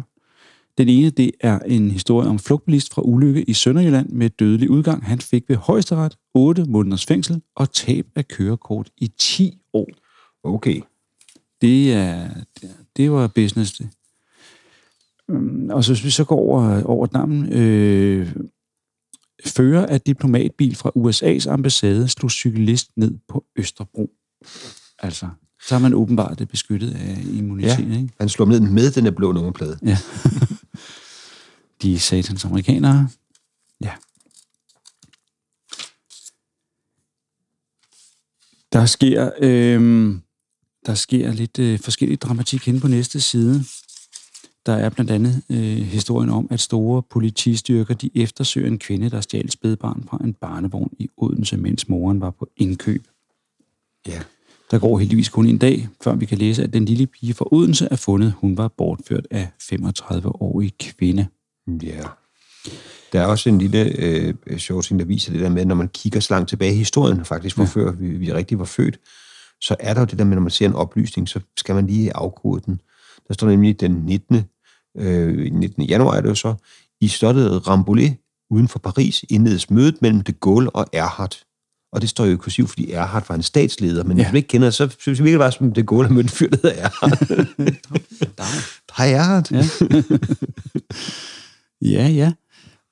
[0.77, 5.05] Den ene, det er en historie om flugtbilist fra ulykke i Sønderjylland med dødelig udgang.
[5.05, 9.87] Han fik ved højesteret 8 måneders fængsel og tab af kørekort i 10 år.
[10.43, 10.81] Okay.
[11.61, 12.27] Det, er,
[12.61, 13.89] det- det var business, det.
[15.29, 18.35] Øhm, Og så hvis vi så går over, over dammen, øh,
[19.45, 24.09] fører af diplomatbil fra USA's ambassade slog cyklist ned på Østerbro.
[24.99, 25.29] Altså,
[25.67, 27.97] så er man åbenbart det beskyttet af immunitet, Ja.
[27.97, 28.09] ikke?
[28.19, 29.79] Han ham ned med den blå nummerplade.
[29.85, 29.97] Ja.
[31.81, 33.09] De satans amerikanere.
[33.81, 33.91] Ja.
[38.73, 40.15] Der sker, øh,
[40.85, 43.63] der sker lidt øh, forskellig dramatik hen på næste side.
[44.65, 49.21] Der er blandt andet øh, historien om, at store politistyrker de eftersøger en kvinde, der
[49.21, 53.07] stjal spædbarn fra en barnevogn i Odense, mens moren var på indkøb.
[54.07, 54.21] Ja.
[54.71, 57.45] Der går heldigvis kun en dag, før vi kan læse, at den lille pige fra
[57.51, 58.33] Odense er fundet.
[58.37, 61.27] Hun var bortført af 35-årig kvinde.
[61.67, 62.03] Ja.
[63.13, 65.87] Der er også en lille øh, sjov ting, der viser det der med, når man
[65.87, 67.69] kigger så langt tilbage i historien, faktisk, hvor ja.
[67.69, 68.99] før vi, vi rigtig var født,
[69.61, 71.87] så er der jo det der med, når man ser en oplysning, så skal man
[71.87, 72.81] lige afkode den.
[73.29, 74.41] Der står nemlig den 19.
[74.97, 75.83] Øh, 19.
[75.83, 76.55] januar er det jo så,
[77.01, 78.15] i slottet Rambouillet
[78.49, 81.45] uden for Paris indledes mødet mellem de Gaulle og Erhardt.
[81.91, 84.23] Og det står jo kursiv, fordi Erhardt var en statsleder, men ja.
[84.23, 86.29] Hvis vi ikke kender, så synes vi virkelig bare, som de Gaulle har mødt en
[86.29, 87.21] fyr, der hedder Erhardt.
[88.97, 89.51] Hej Erhardt.
[89.51, 89.63] Ja.
[91.97, 92.31] ja, ja.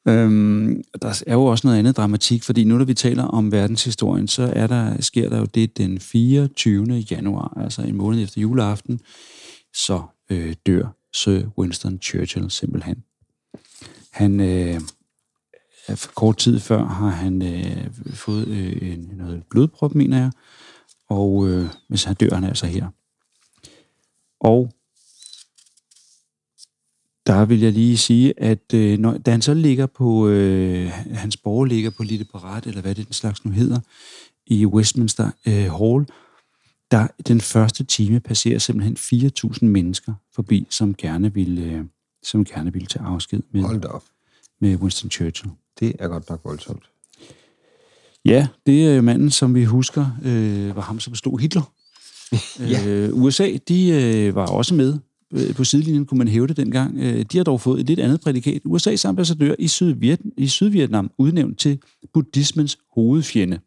[0.08, 4.28] Øhm, der er jo også noget andet dramatik, fordi nu når vi taler om verdenshistorien,
[4.28, 6.86] så er der, sker der jo det den 24.
[7.12, 9.00] januar, altså en måned efter juleaften,
[9.74, 13.04] så øh, dør Sir Winston Churchill simpelthen.
[14.12, 14.82] Han, øh,
[15.96, 20.32] for kort tid før har han øh, fået øh, en, noget blodprop, mener jeg,
[21.10, 22.88] og øh, hvis han dør han altså her.
[24.40, 24.72] Og
[27.28, 31.38] der vil jeg lige sige, at øh, når, da han så ligger på, øh, hans
[31.38, 33.80] borger ligger på Lille Parat, eller hvad det den slags nu hedder,
[34.46, 36.06] i Westminster øh, Hall,
[36.92, 41.84] der den første time passerer simpelthen 4.000 mennesker forbi, som gerne ville, øh,
[42.24, 44.04] som gerne ville tage afsked med, Hold op.
[44.62, 45.52] med Winston Churchill.
[45.80, 46.84] Det er godt nok voldsomt.
[48.26, 51.74] Ja, det er jo manden, som vi husker, øh, var ham, som slog Hitler.
[52.60, 52.88] Ja.
[52.88, 55.00] øh, USA, de øh, var også med
[55.34, 56.98] øh, på sidelinjen, kunne man hæve det dengang.
[56.98, 58.62] Øh, de har dog fået et lidt andet prædikat.
[58.66, 61.80] USA's ambassadør i, Sydviet, i Sydvietnam udnævnt til
[62.14, 63.60] buddhismens hovedfjende.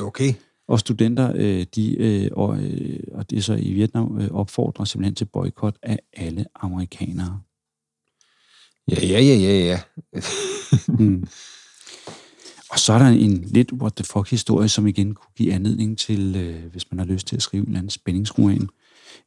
[0.00, 0.34] Okay.
[0.68, 4.84] Og studenter, øh, de, øh, og, øh, og det er så i Vietnam, øh, opfordrer
[4.84, 7.40] simpelthen til boykot af alle amerikanere.
[8.88, 9.80] Ja, ja, ja, ja, ja.
[10.88, 11.26] Mm.
[12.70, 15.98] Og så er der en lidt what the fuck historie, som igen kunne give anledning
[15.98, 18.68] til, øh, hvis man har lyst til at skrive en eller anden spændingsroman.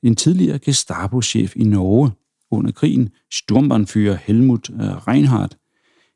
[0.03, 2.11] En tidligere Gestapo-chef i Norge
[2.51, 5.57] under krigen, Sturmbannführer Helmut øh, Reinhardt,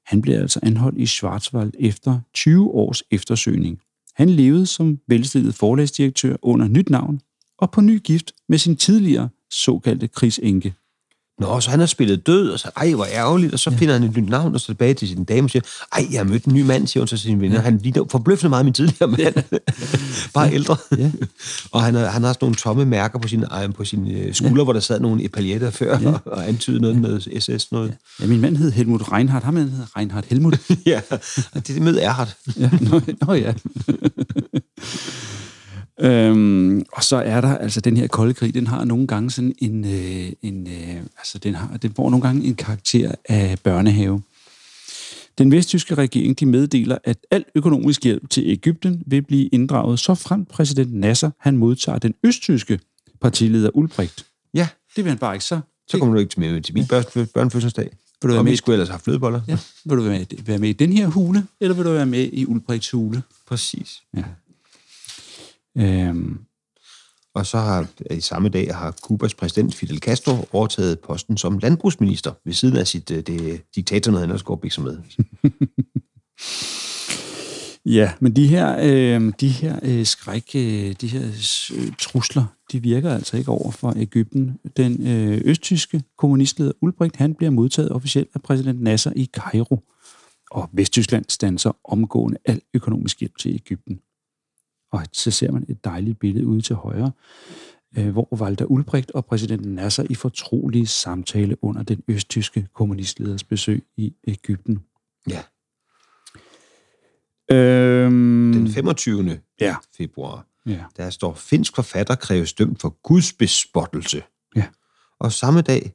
[0.05, 3.81] han blev altså anholdt i Schwarzwald efter 20 års eftersøgning.
[4.15, 7.19] Han levede som velstillet forlagsdirektør under nyt navn
[7.57, 10.73] og på ny gift med sin tidligere såkaldte krigsenke.
[11.39, 13.77] Nå, så han har spillet død, og så, ej, hvor ærgerligt, og så ja.
[13.77, 16.19] finder han et nyt navn, og så tilbage til sin dame og siger, ej, jeg
[16.19, 17.55] har mødt en ny mand, siger hun til sine venner.
[17.55, 17.61] Ja.
[17.61, 19.35] Han ligner forbløffende meget min tidligere mand.
[20.33, 20.77] Bare ældre.
[20.97, 21.11] Ja.
[21.71, 24.57] og han har, han har også nogle tomme mærker på sine, på sine øh, skuldre,
[24.57, 24.63] ja.
[24.63, 26.07] hvor der sad nogle epaljetter før, ja.
[26.07, 27.71] og, og antydede noget med SS.
[27.71, 27.93] Noget.
[28.21, 30.59] Ja, min mand hed Helmut Reinhardt, ham hed Reinhardt Helmut.
[30.85, 31.01] ja,
[31.53, 32.37] det, det mød Erhardt.
[32.59, 33.53] ja, nå, nå ja.
[36.01, 39.55] Øhm, og så er der altså den her kolde krig, den har nogle gange sådan
[39.57, 44.21] en, øh, en øh, altså den har, den får nogle gange en karakter af børnehave.
[45.37, 50.15] Den vesttyske regering, de meddeler, at al økonomisk hjælp til Ægypten vil blive inddraget, så
[50.15, 52.79] frem præsident Nasser, han modtager den østtyske
[53.21, 54.25] partileder Ulbricht.
[54.53, 54.67] Ja.
[54.95, 55.59] Det vil han bare ikke så.
[55.87, 57.83] Så kommer du ikke med til min børn, børnefødselsdag.
[57.83, 59.41] Vil du være Og med vi i- skulle ellers have flødeboller.
[59.47, 59.57] Ja.
[59.85, 62.29] Vil du være med, være med i den her hule, eller vil du være med
[62.33, 63.21] i Ulbrichts hule?
[63.47, 64.01] Præcis.
[64.17, 64.23] Ja.
[65.77, 66.39] Øhm,
[67.35, 72.33] Og så har i samme dag har Kubas præsident Fidel Castro overtaget posten som landbrugsminister
[72.45, 74.97] ved siden af sit øh, det, diktator, han også så med.
[77.85, 81.25] Ja, men de her, øh, de her øh, skræk, øh, de her
[81.77, 84.59] øh, trusler, de virker altså ikke over for Ægypten.
[84.77, 89.83] Den øh, østtyske kommunistleder Ulbricht, han bliver modtaget officielt af præsident Nasser i Kairo.
[90.51, 93.99] Og Vesttyskland standser omgående al økonomisk hjælp til Ægypten.
[94.95, 97.11] Og så ser man et dejligt billede ude til højre,
[97.97, 103.83] øh, hvor Walter Ulbricht og præsident Nasser i fortrolige samtale under den østtyske kommunistleders besøg
[103.97, 104.83] i Ægypten.
[105.29, 105.43] Ja.
[107.51, 109.39] Øhm, Den 25.
[109.61, 109.75] Ja.
[109.97, 110.83] februar, ja.
[110.97, 114.23] der står finsk forfatter kræves dømt for gudsbespottelse.
[114.55, 114.65] Ja.
[115.19, 115.93] Og samme dag,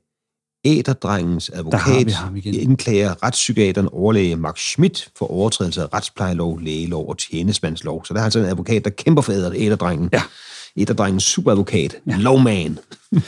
[0.65, 2.07] æderdrengens advokat
[2.45, 8.05] indklager retspsykiateren overlæge Max Schmidt for overtrædelse af retsplejelov, lægelov og tjenestemandslov.
[8.05, 10.09] Så der er altså en advokat, der kæmper for æder- æderdrengen.
[10.13, 10.23] Ja.
[10.77, 11.97] Æderdrengens superadvokat.
[12.07, 12.17] Ja.
[12.17, 12.79] Lovman.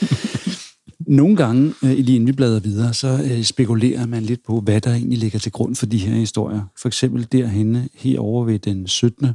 [1.06, 4.80] Nogle gange, øh, lige inden vi bladrer videre, så øh, spekulerer man lidt på, hvad
[4.80, 6.60] der egentlig ligger til grund for de her historier.
[6.78, 9.28] For eksempel derhenne, herovre ved den 17.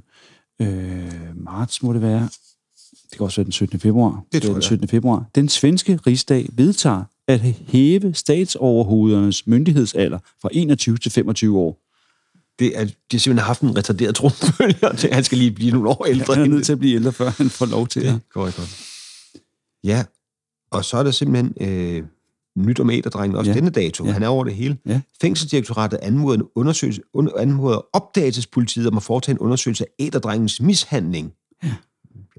[0.62, 0.67] Øh,
[1.36, 2.29] marts, må det være.
[3.10, 3.79] Det kan også være den 17.
[3.79, 4.23] februar.
[4.31, 4.63] Det tror er den jeg.
[4.63, 4.88] 17.
[4.88, 5.25] februar.
[5.36, 11.84] Den svenske rigsdag vedtager at hæve statsoverhovederne myndighedsalder fra 21 til 25 år.
[12.60, 16.06] Det er, de har simpelthen haft en retarderet tronfølger han skal lige blive nogle år
[16.06, 16.34] ældre.
[16.36, 18.02] Han er nødt til at blive ældre, før han får lov til.
[18.06, 18.78] Det går ikke godt.
[19.84, 20.04] Ja,
[20.72, 22.04] og så er der simpelthen øh,
[22.58, 23.56] nyt om æderdrengen, også Ja.
[23.56, 23.60] ja.
[23.60, 24.04] denne dato.
[24.04, 24.08] Ja.
[24.10, 24.13] Ja.
[24.13, 24.78] Han er over det hele.
[24.86, 25.02] Ja.
[25.22, 31.34] Fængselsdirektoratet anmoder, en undersøgelse, un, anmoder opdagelsespolitiet om at foretage en undersøgelse af æderdrengens mishandling.
[31.63, 31.76] Ja.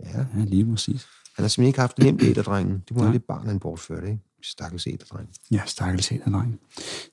[0.05, 1.07] Ja, Ja, lige præcis.
[1.37, 2.83] han har simpelthen ikke haft det nemt, æderdrengen.
[2.89, 3.05] Det må Nej.
[3.05, 4.23] være det barn, han bortførte, ikke?
[4.43, 5.29] Stakkels æderdreng.
[5.51, 6.23] Ja, stakkels helt.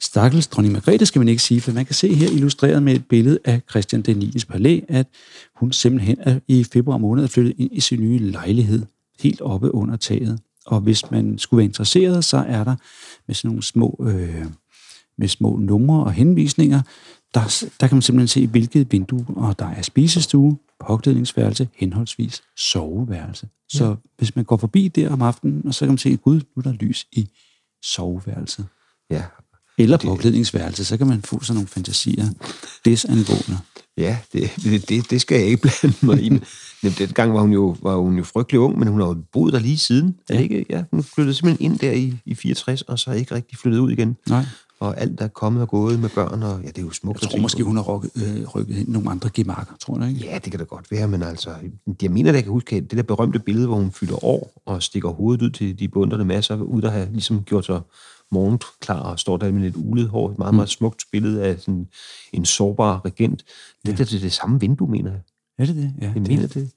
[0.02, 3.08] Stakkels dronning Margrethe skal man ikke sige, for man kan se her illustreret med et
[3.08, 4.34] billede af Christian den 9.
[4.50, 5.08] palæ, at
[5.56, 8.86] hun simpelthen er i februar måned flyttet ind i sin nye lejlighed,
[9.20, 10.40] helt oppe under taget.
[10.66, 12.76] Og hvis man skulle være interesseret, så er der
[13.28, 14.46] med sådan nogle små, øh,
[15.18, 16.82] med små numre og henvisninger,
[17.36, 23.48] der, der kan man simpelthen se, hvilket vindue, og der er spisestue, påklædningsværelse, henholdsvis soveværelse.
[23.69, 23.95] Så ja.
[24.17, 26.62] hvis man går forbi der om aftenen, og så kan man se, gud, nu er
[26.62, 27.30] der lys i
[27.84, 28.65] soveværelset.
[29.10, 29.24] Ja,
[29.78, 32.26] Eller påklædningsværelse, så kan man få sådan nogle fantasier
[32.86, 33.58] desangående.
[33.98, 36.30] ja det, det, det, det skal jeg ikke blande mig i.
[36.84, 39.24] Men den gang var hun, jo, var hun jo frygtelig ung, men hun har jo
[39.32, 40.15] boet der lige siden.
[40.30, 40.34] Ja.
[40.34, 40.65] Er det ikke?
[40.69, 43.80] Ja, hun flyttede simpelthen ind der i, i 64, og så er ikke rigtig flyttet
[43.80, 44.17] ud igen.
[44.30, 44.45] Nej,
[44.80, 47.22] Og alt, der er kommet og gået med børn, og ja, det er jo smukt.
[47.22, 50.26] jeg tror måske, hun har rykket, øh, rykket nogle andre gemakker, tror jeg ikke?
[50.26, 51.50] Ja, det kan da godt være, men altså,
[52.02, 54.84] jeg mener, at jeg kan huske det der berømte billede, hvor hun fylder år og
[54.84, 57.82] stikker hovedet ud til de bunderne masser, ud der har ligesom gjort sig
[58.32, 60.32] morgenklar og står der med lidt ulet hår.
[60.32, 61.88] Et meget, meget smukt billede af sådan
[62.34, 63.44] en sårbar regent.
[63.86, 65.22] Det er det, det samme vindue, mener jeg.
[65.58, 65.94] Er det det?
[66.02, 66.72] Ja, Jeg det, mener det.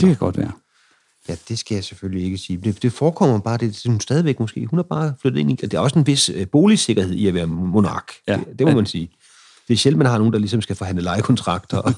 [0.00, 0.52] det kan godt være.
[1.28, 2.56] Ja, det skal jeg selvfølgelig ikke sige.
[2.56, 4.66] Det, det forekommer bare, det er hun stadigvæk måske.
[4.66, 5.54] Hun har bare flyttet ind i...
[5.66, 8.10] Der er også en vis øh, boligsikkerhed i at være monark.
[8.28, 8.36] Ja.
[8.36, 8.74] Det, det må Ja.
[8.76, 9.10] man sige.
[9.68, 11.82] Det er sjældent, man har nogen, der ligesom skal forhandle lejekontrakter.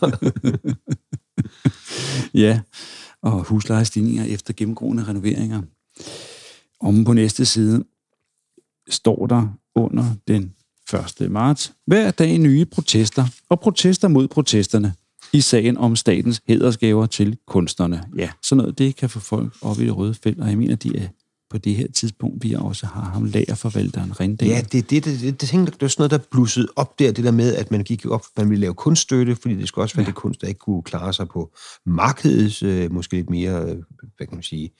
[2.35, 2.61] Ja,
[3.23, 5.62] og huslejestigninger efter gennemgående renoveringer.
[6.81, 7.85] Om på næste side
[8.91, 10.55] står der under den
[11.21, 11.31] 1.
[11.31, 14.95] marts, hver dag nye protester og protester mod protesterne.
[15.33, 18.03] I sagen om statens hedersgaver til kunstnerne.
[18.17, 20.77] Ja, sådan noget, det kan få folk op i det røde felt, og jeg mener,
[20.77, 21.09] de er
[21.51, 24.49] på det her tidspunkt, vi også har ham lagerforvalteren Rindal.
[24.49, 27.13] Ja, det, det, det, det, det, tænkte, det var sådan noget, der blussede op der,
[27.13, 29.97] det der med, at man gik op, man ville lave kunststøtte, fordi det skulle også
[29.97, 30.07] være ja.
[30.07, 31.51] det kunst, der ikke kunne klare sig på
[31.87, 33.77] markedets, øh, måske lidt mere, øh,
[34.17, 34.71] hvad kan man sige,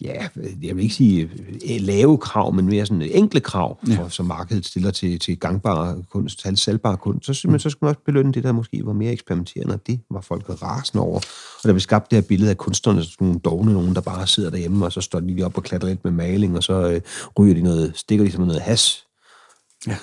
[0.00, 0.28] ja,
[0.62, 1.30] jeg vil ikke sige
[1.70, 3.96] øh, lave krav, men mere sådan enkle krav, ja.
[3.96, 7.26] for, som markedet stiller til, til gangbare kunst, til salgbare kunst.
[7.36, 10.00] Så, men så skulle man også belønne det, der måske var mere eksperimenterende, og det
[10.10, 11.18] var folk rasende over.
[11.18, 14.26] Og der blev skabt det her billede af kunstnerne, sådan nogle dogne nogen, der bare
[14.26, 16.90] sidder derhjemme, og så står de lige op og klatrer lidt med maling, og så
[16.90, 17.00] øh,
[17.38, 19.04] ryger de noget, stikker de som noget has.
[19.86, 19.96] Ja.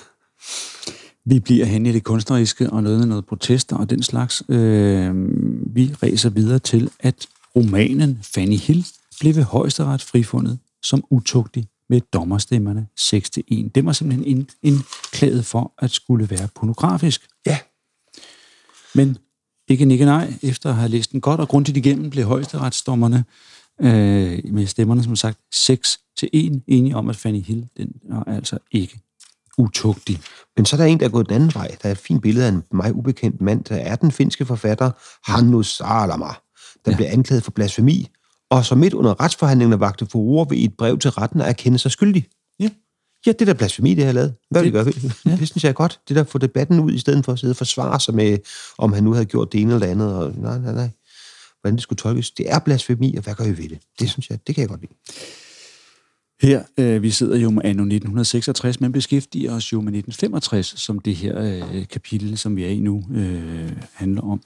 [1.24, 4.42] Vi bliver hen i det kunstneriske og noget med noget protester og den slags.
[4.48, 5.14] Øh,
[5.74, 8.86] vi ræser videre til, at romanen Fanny Hill
[9.20, 13.74] blev ved højesteret frifundet som utugtig med dommerstemmerne 6 til 1.
[13.74, 17.28] Det var simpelthen indklædet for at skulle være pornografisk.
[17.46, 17.58] Ja.
[18.94, 19.18] Men
[19.68, 20.34] ikke nikke nej.
[20.42, 23.24] Efter at have læst den godt og grundigt igennem, blev højesteretsdommerne
[23.80, 28.24] øh, med stemmerne, som sagt, 6 til 1 enige om, at Fanny Hill, den er
[28.24, 29.00] altså ikke
[29.58, 30.20] utugtig.
[30.56, 31.76] Men så er der en, der er gået den anden vej.
[31.82, 34.90] Der er et fint billede af en mig ubekendt mand, der er den finske forfatter
[35.30, 36.26] Hannu Salama,
[36.84, 36.96] der ja.
[36.96, 38.08] blev anklaget for blasfemi,
[38.50, 41.90] og så midt under retsforhandlingerne vagte ord ved et brev til retten at erkende sig
[41.90, 42.26] skyldig.
[42.60, 42.68] Ja.
[43.26, 44.34] Ja, det der blasfemi, det har lavet.
[44.50, 45.12] Hvad det, vil det gøre?
[45.32, 45.36] Ja.
[45.40, 46.00] Det synes jeg er godt.
[46.08, 48.38] Det der få debatten ud, i stedet for at sidde og forsvare sig med,
[48.78, 50.14] om han nu havde gjort det ene eller det andet.
[50.14, 50.90] Og, nej, nej, nej.
[51.66, 52.30] Hvordan det skulle tolkes.
[52.30, 53.78] Det er blasfemi, og hvad gør I ved det?
[54.00, 54.92] Det synes jeg, det kan jeg godt lide.
[56.40, 60.98] Her, øh, vi sidder jo med anno 1966, men beskæftiger os jo med 1965, som
[60.98, 64.42] det her øh, kapitel, som vi er i nu, øh, handler om.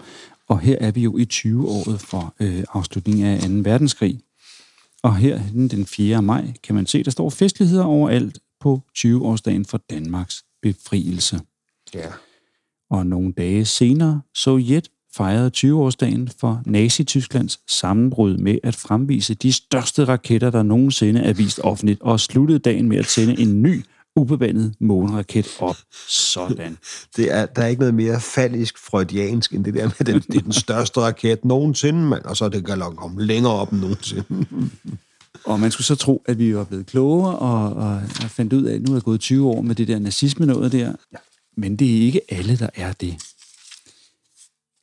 [0.49, 3.71] Og her er vi jo i 20-året for øh, afslutningen af 2.
[3.71, 4.21] verdenskrig.
[5.03, 6.23] Og her den 4.
[6.23, 11.41] maj kan man se, der står festligheder overalt på 20-årsdagen for Danmarks befrielse.
[11.95, 12.09] Ja.
[12.91, 20.05] Og nogle dage senere, Sovjet fejrede 20-årsdagen for Nazi-Tysklands sammenbrud med at fremvise de største
[20.05, 23.85] raketter, der nogensinde er vist offentligt, og sluttede dagen med at sende en ny
[24.17, 25.77] ubevandet måneraket op.
[26.09, 26.79] Sådan.
[27.17, 30.37] Det er, der er ikke noget mere faldisk freudiansk end det der med, den, det
[30.37, 33.81] er den største raket nogensinde, mand, og så er det kan komme længere op end
[33.81, 34.47] nogensinde.
[35.45, 38.65] Og man skulle så tro, at vi var blevet klogere og, og, og fandt ud
[38.65, 40.93] af, at nu er der gået 20 år med det der nazisme noget der.
[41.13, 41.19] Ja.
[41.57, 43.17] Men det er ikke alle, der er det.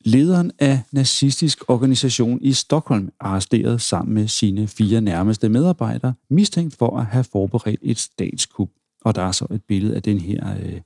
[0.04, 6.98] Lederen af nazistisk organisation i Stockholm arresteret sammen med sine fire nærmeste medarbejdere, mistænkt for
[6.98, 8.68] at have forberedt et statskup.
[9.04, 10.80] Og der er så et billede af den her, øh,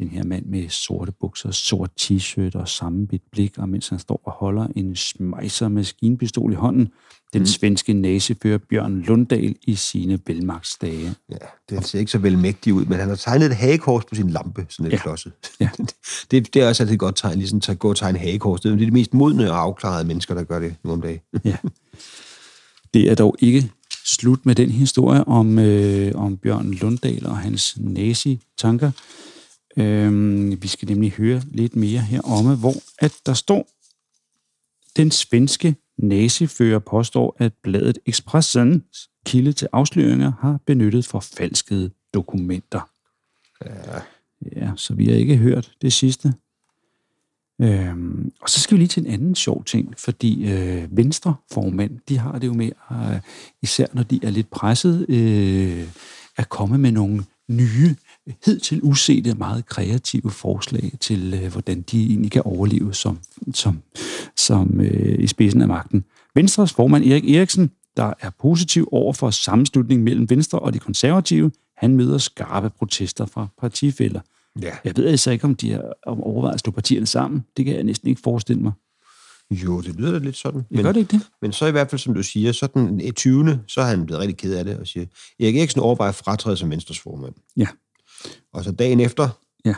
[0.00, 4.20] den her mand med sorte bukser, sort t-shirt og sammenbidt blik, og mens han står
[4.24, 6.88] og holder en smejser maskinpistol i hånden,
[7.32, 7.46] den mm.
[7.46, 11.14] svenske nazifører Bjørn Lundahl i sine velmagtsdage.
[11.30, 11.36] Ja,
[11.70, 14.66] det ser ikke så velmægtigt ud, men han har tegnet et hagekors på sin lampe,
[14.68, 14.98] sådan et ja.
[14.98, 15.32] klodset.
[15.60, 15.68] Ja.
[16.30, 18.60] det, det er også altid et godt tegn, ligesom at gå og tegne hagekors.
[18.60, 21.20] Det er de mest modne og afklarede mennesker, der gør det nu om dagen.
[21.44, 21.56] ja.
[22.94, 23.70] Det er dog ikke
[24.04, 28.90] slut med den historie om, øh, om Bjørn Lundahl og hans nazi-tanker.
[29.80, 33.68] Øh, vi skal nemlig høre lidt mere her om, hvor at der står,
[34.96, 42.90] den svenske nazifører påstår, at bladet Expressens kilde til afsløringer har benyttet forfalskede dokumenter.
[43.64, 44.00] Ja.
[44.56, 46.34] Ja, så vi har ikke hørt det sidste.
[47.60, 52.18] Øhm, og så skal vi lige til en anden sjov ting, fordi øh, venstreformænd, de
[52.18, 53.20] har det jo med, øh,
[53.62, 55.88] især når de er lidt presset, øh,
[56.36, 57.96] at komme med nogle nye,
[58.44, 63.18] hidtil usete, meget kreative forslag til, øh, hvordan de egentlig kan overleve som,
[63.54, 63.82] som,
[64.36, 66.04] som øh, i spidsen af magten.
[66.34, 71.50] Venstres formand Erik Eriksen, der er positiv over for sammenslutningen mellem Venstre og de konservative,
[71.76, 74.20] han møder skarpe protester fra partifælder.
[74.62, 74.72] Ja.
[74.84, 77.44] Jeg ved altså ikke, om de har overvejet at slå partierne sammen.
[77.56, 78.72] Det kan jeg næsten ikke forestille mig.
[79.50, 80.62] Jo, det lyder da lidt sådan.
[80.70, 81.26] Men, gør det ikke det?
[81.42, 83.60] Men så i hvert fald, som du siger, så den 20.
[83.66, 85.06] så er han blevet rigtig ked af det og siger,
[85.40, 87.34] Erik Eriksen overvejer fratræde som Venstres formand.
[87.56, 87.66] Ja.
[88.52, 89.28] Og så dagen efter,
[89.64, 89.74] ja.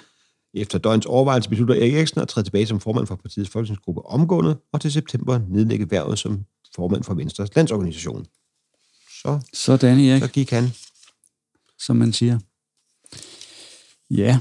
[0.54, 4.56] efter døgns overvejelse, beslutter Erik Eriksen at træde tilbage som formand for partiets folketingsgruppe omgående,
[4.72, 8.26] og til september nedlægge værvet som formand for Venstres landsorganisation.
[9.22, 10.22] Så, Sådan, Erik.
[10.22, 10.64] så gik han.
[11.78, 12.38] Som man siger.
[14.10, 14.40] Ja,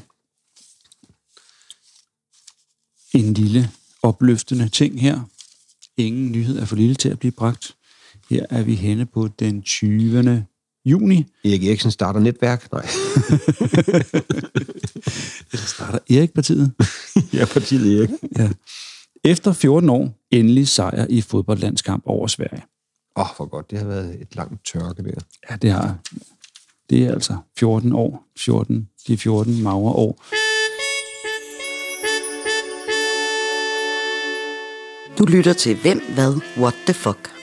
[3.14, 3.72] en lille
[4.04, 5.22] opløftende ting her.
[5.98, 7.76] Ingen nyhed er for lille til at blive bragt.
[8.30, 10.46] Her er vi henne på den 20.
[10.86, 11.26] juni.
[11.46, 12.72] Erik Eriksen starter netværk?
[12.72, 12.82] Nej.
[15.52, 16.72] Eller starter Erik-partiet?
[17.34, 18.10] ja, partiet Erik.
[18.38, 18.50] ja.
[19.24, 22.64] Efter 14 år, endelig sejr i fodboldlandskamp over Sverige.
[23.18, 23.72] Åh, oh, hvor godt.
[23.72, 25.12] Det har været et langt tørke der.
[25.50, 25.98] Ja, det har
[26.90, 28.24] Det er altså 14 år.
[28.38, 30.24] 14, de 14 magre år.
[35.18, 37.41] Du lytter til Hvem, Hvad, What the Fuck.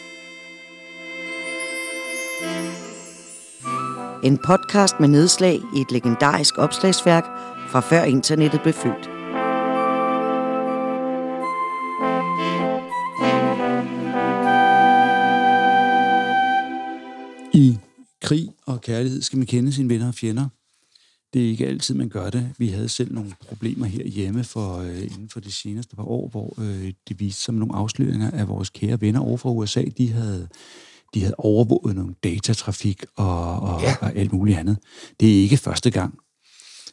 [4.28, 7.24] En podcast med nedslag i et legendarisk opslagsværk
[7.70, 9.08] fra før internettet blev født.
[17.54, 17.78] I
[18.22, 20.48] krig og kærlighed skal man kende sine venner og fjender.
[21.34, 22.50] Det er ikke altid, man gør det.
[22.58, 26.54] Vi havde selv nogle problemer herhjemme for, øh, inden for de seneste par år, hvor
[26.58, 29.84] øh, det viste sig nogle afsløringer af vores kære venner over fra USA.
[29.98, 30.48] De havde,
[31.14, 33.96] de havde overvåget nogle datatrafik og, og, ja.
[34.00, 34.78] og alt muligt andet.
[35.20, 36.18] Det er ikke første gang.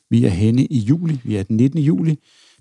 [0.09, 1.21] Vi er henne i juli.
[1.23, 1.79] Vi er den 19.
[1.79, 2.19] juli.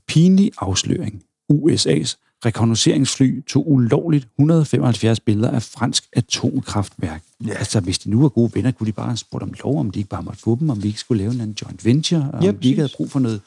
[0.08, 1.22] Pinlig afsløring.
[1.52, 7.22] USA's rekognosceringsfly tog ulovligt 175 billeder af fransk atomkraftværk.
[7.46, 7.52] Ja.
[7.52, 9.90] Altså, hvis de nu var gode venner, kunne de bare have spurgt om lov, om
[9.90, 12.42] de ikke bare måtte få dem, om vi ikke skulle lave en joint venture, og
[12.42, 13.40] Ja, om de ikke havde brug for noget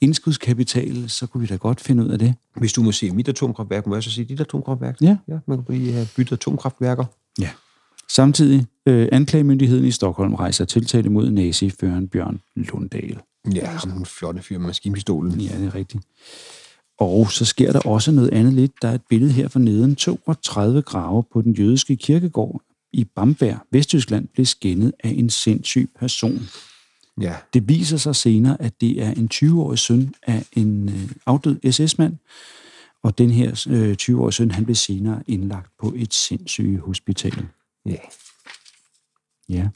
[0.00, 2.34] indskudskapital, så kunne vi da godt finde ud af det.
[2.56, 4.96] Hvis du må se mit atomkraftværk, må jeg så sige dit atomkraftværk?
[5.00, 5.16] Ja.
[5.28, 7.04] ja man kan blive have byttet atomkraftværker.
[7.40, 7.50] Ja.
[8.08, 13.18] Samtidig øh, anklagemyndigheden i Stockholm rejser tiltale mod naziføreren Bjørn Lundahl.
[13.54, 15.40] Ja, ham den flotte fyr med maskinpistolen.
[15.40, 16.04] Ja, det er rigtigt.
[16.98, 18.72] Og så sker der også noget andet lidt.
[18.82, 19.96] Der er et billede her for neden.
[19.96, 26.48] 32 grave på den jødiske kirkegård i Bamberg, Vesttyskland, blev skændet af en sindssyg person.
[27.20, 31.72] Ja, Det viser sig senere, at det er en 20-årig søn af en øh, afdød
[31.72, 32.16] SS-mand,
[33.02, 37.46] og den her øh, 20-årige søn, han blev senere indlagt på et sindssyge hospital.
[37.86, 37.96] ja.
[39.48, 39.68] Ja,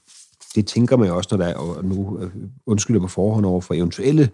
[0.55, 2.31] Det tænker man jo også, når der er, og nu øh,
[2.67, 4.31] undskylder på forhånd over for eventuelle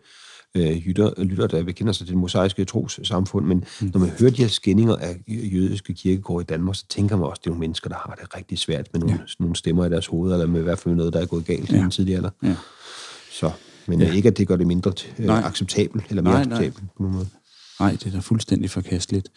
[0.55, 3.91] øh, lytter, lytter, der bekender sig til det mosaiske trossamfund, men mm.
[3.95, 7.41] når man hører de her skændinger af jødiske kirkegård i Danmark, så tænker man også,
[7.41, 9.25] at det er nogle mennesker, der har det rigtig svært med nogle, ja.
[9.39, 11.73] nogle stemmer i deres hoveder, eller med i hvert fald noget, der er gået galt
[11.73, 11.77] ja.
[11.77, 12.31] i en tidlig alder.
[12.43, 12.57] ja.
[13.33, 13.51] Så,
[13.87, 14.13] men ja.
[14.13, 16.59] ikke, at det gør det mindre øh, acceptabelt, eller mere Nej, nej.
[16.59, 17.29] acceptabelt på nogen måde.
[17.83, 19.29] Nej, det er da fuldstændig forkasteligt.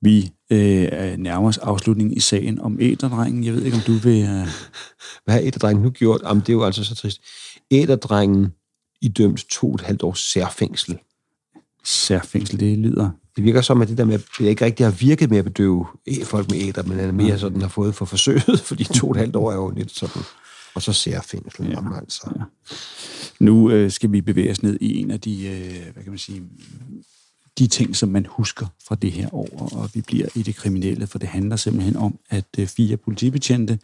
[0.00, 3.44] Vi øh, er nærmer os afslutningen i sagen om æderdrengen.
[3.44, 4.22] Jeg ved ikke, om du vil...
[4.22, 4.28] Øh...
[5.24, 6.20] Hvad har æderdrengen nu gjort?
[6.24, 7.20] Jamen, det er jo altså så trist.
[7.70, 8.52] Æderdrengen
[9.00, 10.98] idømt to og et halvt års særfængsel.
[11.84, 13.10] Særfængsel, det lyder...
[13.36, 15.44] Det virker som, at det der med, at det ikke rigtig har virket med at
[15.44, 15.86] bedøve
[16.24, 19.16] folk med æder, men er mere sådan har fået for forsøget, fordi to og et
[19.16, 20.22] halvt år er jo lidt sådan.
[20.74, 21.68] Og så særfængsel.
[21.68, 21.96] Ja.
[21.98, 22.30] Altså.
[22.36, 22.44] Ja.
[23.40, 26.18] Nu øh, skal vi bevæge os ned i en af de, øh, hvad kan man
[26.18, 26.42] sige,
[27.58, 31.06] de ting, som man husker fra det her år, og vi bliver i det kriminelle,
[31.06, 33.78] for det handler simpelthen om, at øh, fire politibetjente,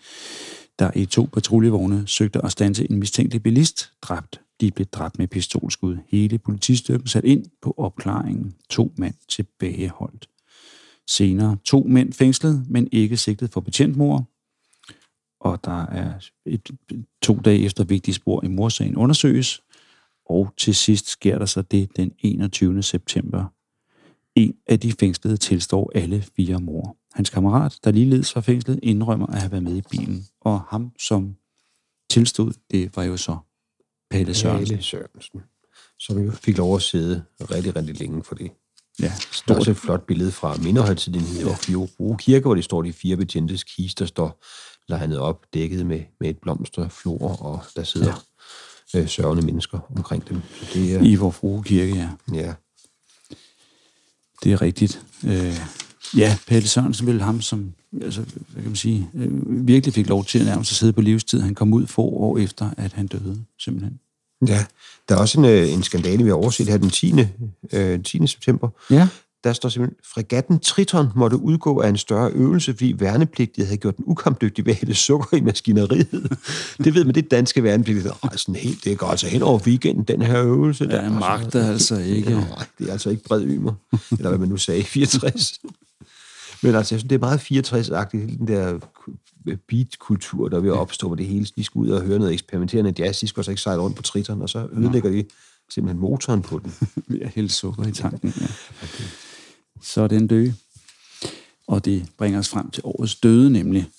[0.79, 4.41] der i to patruljevogne søgte at stanse en mistænkelig bilist, dræbt.
[4.61, 5.99] De blev dræbt med pistolskud.
[6.09, 8.55] Hele politistyrken sat ind på opklaringen.
[8.71, 10.29] To mænd tilbageholdt.
[11.07, 14.25] Senere to mænd fængslet, men ikke sigtet for betjentmord.
[15.41, 16.13] Og der er
[16.47, 16.71] et,
[17.23, 19.63] to dage efter vigtige spor i morsagen undersøges.
[20.27, 22.83] Og til sidst sker der så det den 21.
[22.83, 23.45] september.
[24.39, 26.97] En af de fængslede tilstår alle fire mor.
[27.15, 30.27] Hans kammerat, der ligeledes var fængslet, indrømmer at have været med i bilen.
[30.41, 31.37] Og ham, som
[32.11, 33.37] tilstod, det var jo så
[34.11, 34.75] Palle Sørensen.
[34.77, 35.41] Palle Sørensen.
[35.99, 38.51] Som jo fik lov at sidde rigtig, rigtig længe for det.
[39.01, 39.57] Ja, Der er stort.
[39.57, 43.65] også et flot billede fra Minderhøjtiden i Fjordbro Kirke, hvor det står de fire betjentes
[43.65, 44.45] kiste, der står
[44.89, 48.15] legnet op, dækket med, med et blomsterflor, og der sidder
[48.95, 49.01] ja.
[49.01, 50.41] øh, sørgende mennesker omkring dem.
[50.55, 52.09] Så det er, I vor frue kirke, ja.
[52.35, 52.55] ja,
[54.45, 55.03] Det er rigtigt.
[55.25, 55.59] Øh,
[56.17, 57.73] ja, Palle Sørensen ville ham, som
[58.03, 59.29] altså, hvad kan man sige, øh,
[59.67, 61.41] virkelig fik lov til at nærmest at sidde på livstid.
[61.41, 63.99] Han kom ud få år efter, at han døde, simpelthen.
[64.47, 64.65] Ja,
[65.09, 67.15] der er også en, øh, en skandale, vi har overset her den 10.
[67.73, 68.27] Øh, 10.
[68.27, 68.69] september.
[68.91, 69.09] Ja.
[69.45, 73.97] Der står simpelthen, fregatten Triton måtte udgå af en større øvelse, fordi værnepligtige havde gjort
[73.97, 76.09] den ukampdygtig ved at hælde sukker i maskineriet.
[76.85, 78.13] det ved man, det danske værnepligtige.
[78.25, 80.89] Ej, sådan helt, det går altså hen over weekenden, den her øvelse.
[80.89, 82.31] Der, Ja, magter altså ikke.
[82.31, 83.73] Nej, det er altså ikke bred ymer.
[84.11, 85.61] Eller hvad man nu sagde, 64.
[86.63, 88.79] Men altså, jeg synes, det er meget 64-agtigt, hele den der
[89.69, 92.33] beat-kultur, der er ved at opstå, hvor det hele, de skal ud og høre noget
[92.33, 95.25] eksperimenterende jazz, de skal også ikke sejle rundt på Triton, og så ødelægger de
[95.71, 96.75] simpelthen motoren på den.
[97.09, 98.35] ved at hælde sukker i tanken.
[98.41, 98.47] Ja.
[99.81, 100.55] Så er den døde.
[101.67, 103.91] Og det bringer os frem til årets døde, nemlig.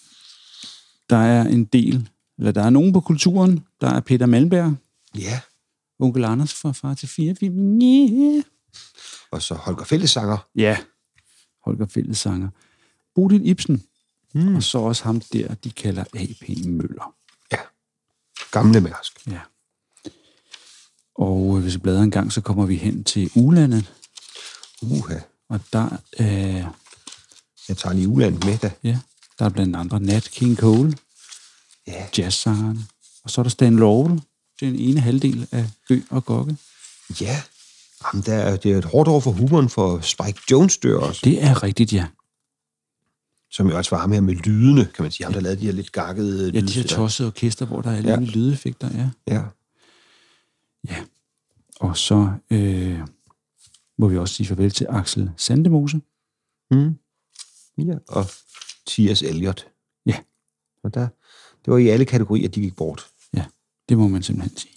[1.09, 3.65] Der er en del, eller der er nogen på kulturen.
[3.81, 4.75] Der er Peter Malmberg,
[5.15, 5.39] Ja,
[5.99, 7.35] onkel Anders fra Far til Fire.
[7.41, 8.43] Yeah.
[9.31, 10.37] og så Holger Fællesanger.
[10.55, 10.77] Ja,
[11.65, 12.49] Holger Fællesanger.
[13.15, 13.83] Bodil Ibsen.
[14.33, 14.55] Mm.
[14.55, 16.65] Og så også ham der, de kalder A.P.
[16.65, 17.15] Møller.
[17.51, 17.57] Ja,
[18.51, 19.27] gamle Mærsk.
[19.27, 19.39] Ja.
[21.15, 23.93] Og øh, hvis vi bladrer en gang, så kommer vi hen til Ulandet.
[24.81, 25.19] Uha.
[25.49, 26.69] Og der er,
[27.69, 28.71] Jeg tager lige ulandet med, da.
[28.83, 28.99] ja,
[29.39, 30.93] der er blandt andre Nat King Cole,
[31.87, 32.87] Ja, jazzsangeren.
[33.23, 34.21] Og så er der Stan Laurel,
[34.59, 36.57] den ene halvdel af Ø og Gokke.
[37.21, 37.41] ja.
[38.13, 41.21] Jamen, der er, det er et hårdt år for humoren, for Spike Jones dør også,
[41.23, 42.05] Det er rigtigt, ja.
[43.51, 45.25] som jo altså var ham her med lydene, kan man sige.
[45.25, 48.01] Ham, der lavede de her lidt gakkede Ja, de her tossede orkester, hvor der er
[48.01, 48.09] Ja.
[48.09, 48.15] ja.
[48.19, 49.09] lydeffekter, ja.
[49.35, 49.41] Ja.
[50.89, 51.03] Ja.
[51.79, 52.99] Og så øh,
[53.99, 56.01] må vi også sige farvel til Axel Sandemose.
[56.71, 56.95] Mm.
[57.77, 57.95] ja.
[58.07, 58.25] Og
[58.87, 59.21] T.S.
[59.21, 59.67] Eliot.
[60.05, 60.15] Ja.
[60.83, 61.07] Og der,
[61.65, 63.07] det var i alle kategorier, de gik bort.
[63.33, 63.45] Ja,
[63.89, 64.73] det må man simpelthen sige.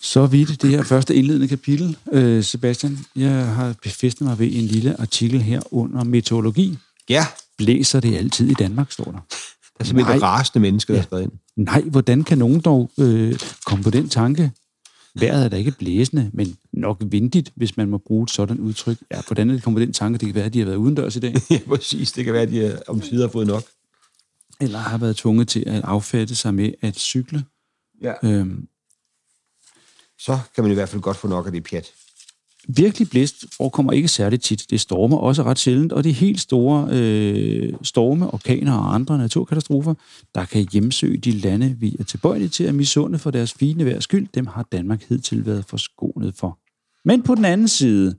[0.00, 2.98] Så vidt det her første indledende kapitel, øh, Sebastian.
[3.16, 6.78] Jeg har befæstet mig ved en lille artikel her under meteorologi.
[7.08, 7.26] Ja,
[7.60, 9.20] Blæser det altid i Danmark, står der.
[9.80, 10.28] Der er simpelthen et Nej.
[10.30, 11.32] rasende menneske, der er skrevet ind.
[11.56, 14.52] Nej, hvordan kan nogen dog øh, komme på den tanke?
[15.14, 18.96] Vejret er da ikke blæsende, men nok vindigt, hvis man må bruge et sådan udtryk.
[19.10, 20.18] Ja, hvordan er det kommet på den tanke?
[20.18, 22.12] Det kan være, at de har været udendørs i dag, ja, præcis.
[22.12, 23.62] Det kan være, at de øh, om sider har fået nok.
[24.60, 27.44] eller har været tvunget til at affatte sig med at cykle.
[28.02, 28.12] Ja.
[28.22, 28.68] Øhm,
[30.18, 31.86] Så kan man i hvert fald godt få nok af det pjat
[32.76, 34.66] virkelig blæst forekommer ikke særligt tit.
[34.70, 39.94] Det stormer også ret sjældent, og de helt store øh, storme, orkaner og andre naturkatastrofer,
[40.34, 44.04] der kan hjemsøge de lande, vi er tilbøjelige til at misunde for deres fine vejrs
[44.04, 46.58] skyld, dem har Danmark hidtil været forskånet for.
[47.04, 48.14] Men på den anden side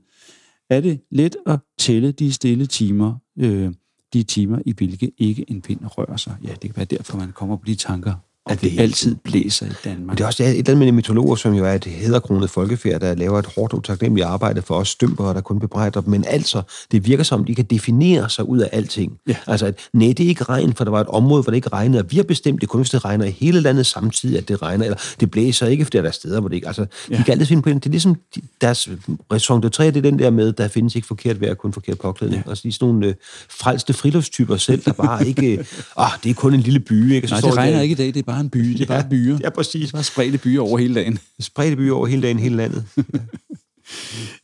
[0.70, 3.72] er det let at tælle de stille timer, øh,
[4.12, 6.36] de timer, i hvilke ikke en pind rører sig.
[6.44, 8.14] Ja, det kan være derfor, man kommer på de tanker,
[8.50, 10.18] Ja, det det altid blæser i Danmark.
[10.18, 13.00] Det er også et eller andet med de meteorologer, som jo er et hæderkronet folkefærd,
[13.00, 16.10] der laver et hårdt utaknemmeligt arbejde for os stømpere, der kun bebrejder dem.
[16.10, 16.62] Men altså,
[16.92, 19.12] det virker som, de kan definere sig ud af alting.
[19.28, 19.36] Ja.
[19.46, 21.68] Altså, at, nej, det er ikke regn, for der var et område, hvor det ikke
[21.68, 24.48] regnede, og vi har bestemt, det kun, hvis det regner i hele landet samtidig, at
[24.48, 26.66] det regner, eller det blæser ikke, fordi der er steder, hvor det ikke...
[26.66, 27.16] Altså, ja.
[27.16, 27.76] de kan altid finde på det.
[27.76, 28.88] Det er ligesom de, deres
[29.32, 31.98] raison de tre, det er den der med, der findes ikke forkert vejr, kun forkert
[31.98, 32.42] påklædning.
[32.46, 32.50] Ja.
[32.50, 33.14] Altså, de er sådan nogle øh,
[33.50, 35.66] frelste friluftstyper selv, der bare ikke...
[35.98, 37.24] Åh, det er kun en lille by, ikke?
[37.24, 38.58] Og så Nej, det de regner der- ikke i dag, det er bare en by.
[38.72, 39.38] Det er bare byer.
[39.40, 39.92] Ja, præcis.
[39.92, 41.18] Bare spredte byer over hele dagen.
[41.40, 42.84] Spredte byer over hele dagen, hele landet.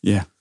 [0.05, 0.23] Ja.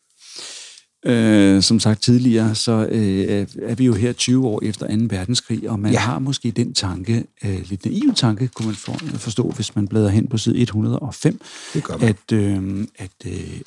[1.05, 4.93] Øh, som sagt tidligere, så øh, er vi jo her 20 år efter 2.
[5.09, 5.99] verdenskrig, og man Ja.
[5.99, 5.99] ja.
[6.05, 10.09] har måske den tanke, øh, lidt naiv tanke, kunne man for, forstå, hvis man bladrer
[10.09, 11.39] hen på side 105,
[11.73, 12.09] Det gør man.
[12.09, 13.11] at, øh, at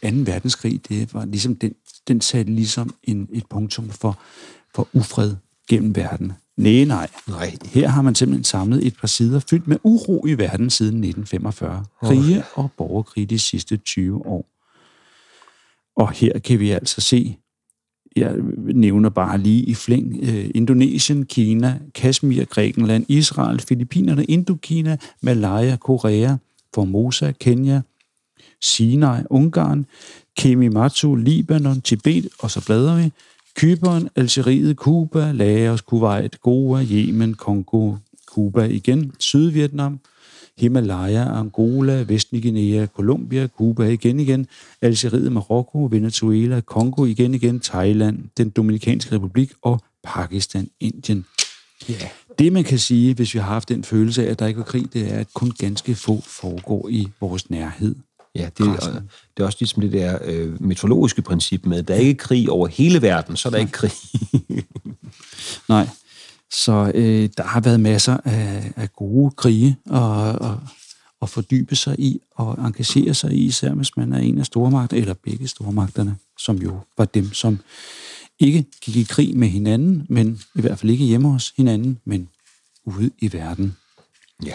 [0.05, 0.31] øh, 2.
[0.33, 1.73] verdenskrig, det var ligesom den,
[2.09, 4.19] den satte ligesom en, et punktum for,
[4.75, 5.35] for ufred
[5.69, 6.33] gennem verden.
[6.63, 7.09] Nej, nej.
[7.29, 7.57] Nej.
[7.65, 11.85] Her har man simpelthen samlet et par sider fyldt med uro i verden siden 1945.
[12.03, 14.47] Krige og borgerkrig de sidste 20 år.
[15.97, 17.37] Og her kan vi altså se,
[18.17, 18.35] jeg
[18.75, 26.37] nævner bare lige i flæng, øh, Indonesien, Kina, Kashmir, Grækenland, Israel, Filippinerne, Indokina, Malaya, Korea,
[26.75, 27.81] Formosa, Kenya,
[28.61, 29.87] Sinai, Ungarn,
[30.37, 33.13] Kemimatsu, Libanon, Tibet, og så bladrer vi.
[33.55, 37.97] Kypern, Algeriet, Cuba, Laos, Kuwait, Goa, Yemen, Kongo,
[38.27, 40.01] Cuba igen, Sydvietnam,
[40.59, 44.47] Himalaya, Angola, Vestlig Guinea, Colombia, Cuba igen igen,
[44.83, 51.27] Algeriet, Marokko, Venezuela, Kongo igen igen, Thailand, den Dominikanske Republik og Pakistan, Indien.
[51.89, 52.09] Ja.
[52.39, 54.65] Det man kan sige, hvis vi har haft den følelse af, at der ikke var
[54.65, 57.95] krig, det er, at kun ganske få foregår i vores nærhed.
[58.35, 59.11] Ja, det, er, Resten.
[59.37, 62.51] det er også ligesom det der øh, meteorologiske princip med, at der er ikke krig
[62.51, 63.93] over hele verden, så er der ikke krig.
[65.69, 65.89] Nej.
[66.53, 70.61] Så øh, der har været masser af, af gode krige og, og,
[71.21, 75.01] og fordybe sig i og engagere sig i, især hvis man er en af stormagterne,
[75.01, 77.61] eller begge stormagterne, som jo var dem, som
[78.39, 82.29] ikke gik i krig med hinanden, men i hvert fald ikke hjemme hos hinanden, men
[82.85, 83.77] ude i verden.
[84.47, 84.55] ja.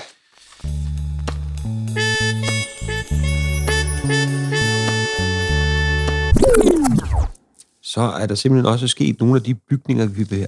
[7.95, 10.45] Så er der simpelthen også sket nogle af de bygninger, vi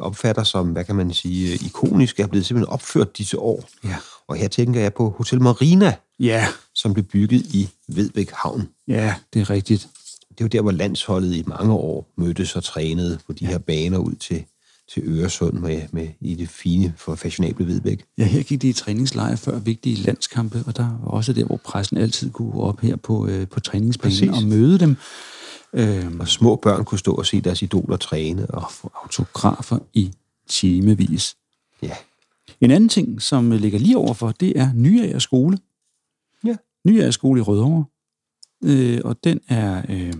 [0.00, 3.68] opfatter som, hvad kan man sige, ikoniske, er blevet simpelthen opført disse år.
[3.84, 3.96] Ja.
[4.28, 8.68] Og her tænker jeg på Hotel Marina, Ja, som blev bygget i Vedbæk Havn.
[8.88, 9.88] ja, det er rigtigt.
[10.28, 13.58] Det er jo der, hvor landsholdet i mange år mødtes og trænede på de her
[13.58, 14.44] baner ud til,
[14.94, 18.04] til Øresund med, med, i det fine for fashionable Vedbæk.
[18.18, 21.60] Ja, her gik de i træningslejre før vigtige landskampe, og der var også der, hvor
[21.64, 24.42] pressen altid kunne op her på, øh, på træningsbanen Præcis.
[24.42, 24.96] og møde dem.
[25.74, 28.50] Øhm, Og små børn kunne stå og se deres idoler træne.
[28.50, 30.12] Og, og få autografer i
[30.48, 31.36] timevis.
[31.82, 31.96] ja.
[32.60, 35.58] En anden ting, som ligger lige overfor, det er Nyager skole.
[36.44, 36.56] Ja.
[36.84, 37.84] Nyager skole i Rødovre.
[38.64, 40.12] Øh, og den er øh,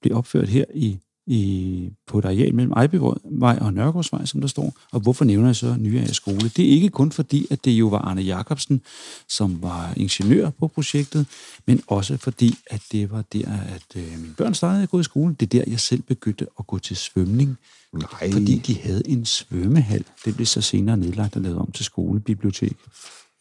[0.00, 0.98] blevet opført her i,
[1.28, 4.74] i, på et areal mellem Ejbyvej og Nørregårdsvej, som der står.
[4.92, 6.50] Og hvorfor nævner jeg så Nyager skole?
[6.56, 8.80] Det er ikke kun fordi, at det jo var Arne Jacobsen,
[9.28, 11.26] som var ingeniør på projektet,
[11.66, 15.04] men også fordi, at det var der, at øh, mine børn startede at gå i
[15.04, 15.36] skole.
[15.40, 17.58] Det er der, jeg selv begyndte at gå til svømning.
[17.92, 18.32] Nej.
[18.32, 20.04] Fordi de havde en svømmehal.
[20.24, 22.76] Det blev så senere nedlagt og lavet om til skolebibliotek.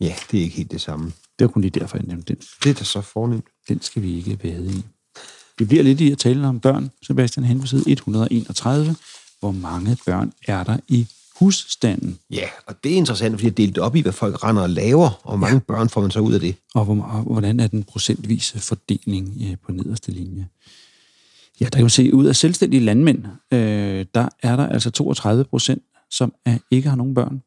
[0.02, 1.06] Ja, det er ikke helt det samme.
[1.40, 2.42] Det var kun lige derfor, jeg nævnte den.
[2.64, 3.46] Det er da så fornemt.
[3.70, 4.84] Den skal vi ikke vade i.
[5.60, 8.95] Vi bliver lidt i at tale om børn, Sebastian, hen på side 131.
[9.39, 11.08] Hvor mange børn er der i
[11.39, 12.20] husstanden?
[12.32, 14.70] Ja, og det er interessant, fordi jeg har delt op i, hvad folk render og
[14.70, 15.60] laver, og hvor mange ja.
[15.60, 16.55] børn får man så ud af det.
[16.74, 20.47] Og, hvor, og hvordan er den procentvise fordeling øh, på nederste linje?
[21.60, 25.43] Ja, der kan man se, ud af selvstændige landmænd, øh, der er der altså 32
[25.43, 27.41] procent, som er, ikke har nogen børn.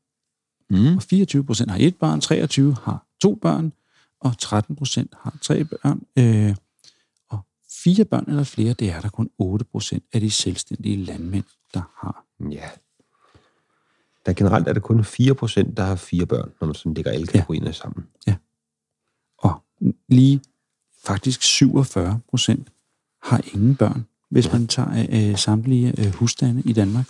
[0.70, 0.96] Mm.
[0.96, 3.72] Og 24 procent har et barn, 23 har to børn,
[4.20, 6.00] og 13 procent har tre børn.
[6.18, 6.54] Øh,
[7.84, 11.82] fire børn eller flere, det er der kun 8 procent af de selvstændige landmænd, der
[11.96, 12.24] har.
[12.50, 12.70] Ja.
[14.26, 17.10] Der generelt er det kun 4 procent, der har fire børn, når man sådan lægger
[17.10, 17.72] alle kategorierne ja.
[17.72, 18.06] sammen.
[19.38, 19.62] Og
[20.08, 20.40] lige
[21.04, 22.68] faktisk 47 procent
[23.22, 27.06] har ingen børn, hvis man tager øh, samtlige øh, husstande i Danmark.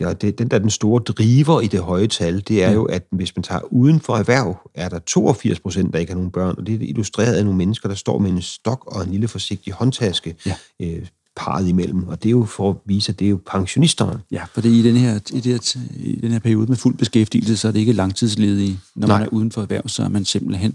[0.00, 2.72] Ja, det, den der er den store driver i det høje tal, det er Ja.
[2.74, 6.16] jo, at hvis man tager uden for erhverv, er der 82 procent, der ikke har
[6.16, 9.04] nogen børn, og det er illustreret af nogle mennesker, der står med en stok og
[9.04, 10.54] en lille forsigtig håndtaske Ja.
[10.82, 12.08] øh, parret imellem.
[12.08, 14.20] Og det er jo for at vise, at det er jo pensionisterne.
[14.30, 16.96] Ja, for det i den her, i, det her, i den her periode med fuld
[16.96, 18.78] beskæftigelse, så er det ikke langtidsledige.
[18.96, 19.18] Når Nej.
[19.18, 20.74] man er uden for erhverv, så er man simpelthen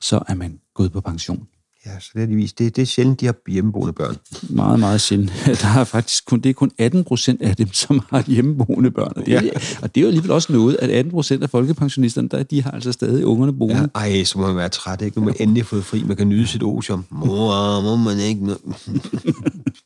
[0.00, 1.46] så er man gået på pension.
[1.86, 2.58] Ja, så det vist.
[2.58, 4.16] Det, det er sjældent, de har hjemmeboende børn.
[4.42, 5.32] Meget, meget sjældent.
[5.62, 9.12] Der er faktisk kun, det er kun 18 procent af dem, som har hjemmeboende børn.
[9.16, 9.40] Og det, er,
[9.82, 12.70] og det er jo alligevel også noget, at 18 procent af folkepensionisterne, der, de har
[12.70, 13.90] altså stadig ungerne boende.
[13.94, 15.18] Ja, ej, så må man være træt, ikke?
[15.18, 17.04] Nu har man endelig fået fri, man kan nyde sit otium.
[17.10, 18.40] Mor, må man ikke...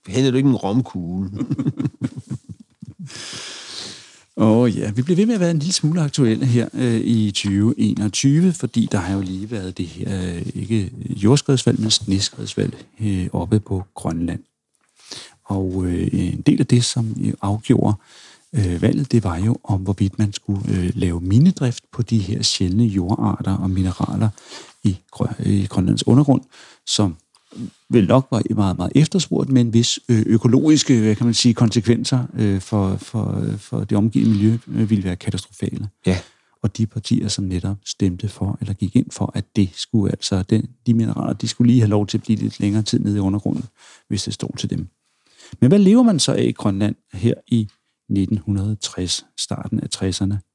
[0.08, 1.30] Henter du ikke en romkugle?
[4.38, 7.00] Åh oh, ja, vi bliver ved med at være en lille smule aktuelle her øh,
[7.00, 12.84] i 2021, fordi der har jo lige været det her, øh, ikke jordskredsvalg, men sneskredsvalg
[13.00, 14.42] øh, oppe på Grønland.
[15.44, 17.94] Og øh, en del af det, som afgjorde
[18.52, 22.42] øh, valget, det var jo om, hvorvidt man skulle øh, lave minedrift på de her
[22.42, 24.28] sjældne jordarter og mineraler
[24.84, 26.42] i, Grø- i Grønlands undergrund,
[26.86, 27.16] som
[27.90, 32.60] vel nok var meget, meget efterspurgt, men hvis øh, økologiske kan man sige, konsekvenser øh,
[32.60, 35.88] for, for, for det omgivende miljø øh, ville være katastrofale.
[36.06, 36.18] Ja.
[36.62, 40.42] Og de partier, som netop stemte for, eller gik ind for, at det skulle altså,
[40.42, 43.16] den, de mineraler, de skulle lige have lov til at blive lidt længere tid nede
[43.16, 43.64] i undergrunden,
[44.08, 44.88] hvis det stod til dem.
[45.60, 47.60] Men hvad lever man så af i Grønland her i
[48.10, 50.45] 1960, starten af 60'erne?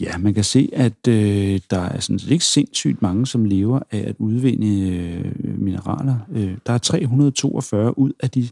[0.00, 3.80] Ja, man kan se, at øh, der er sådan set ikke sindssygt mange, som lever
[3.90, 6.18] af at udvinde øh, mineraler.
[6.32, 8.48] Øh, der er 342 ud af de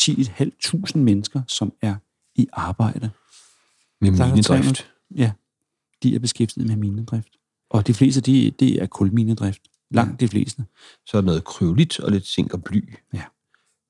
[0.00, 1.94] 10.500 mennesker, som er
[2.34, 3.10] i arbejde.
[4.00, 4.46] Med minedrift.
[4.46, 4.74] 300
[5.16, 5.32] Ja,
[6.02, 7.28] de er beskæftiget med minedrift.
[7.70, 9.62] Og de fleste, de, det er kulminedrift.
[9.90, 10.64] Langt de fleste.
[11.06, 12.94] Så er der noget kryolit og lidt zink og bly.
[13.14, 13.22] Ja.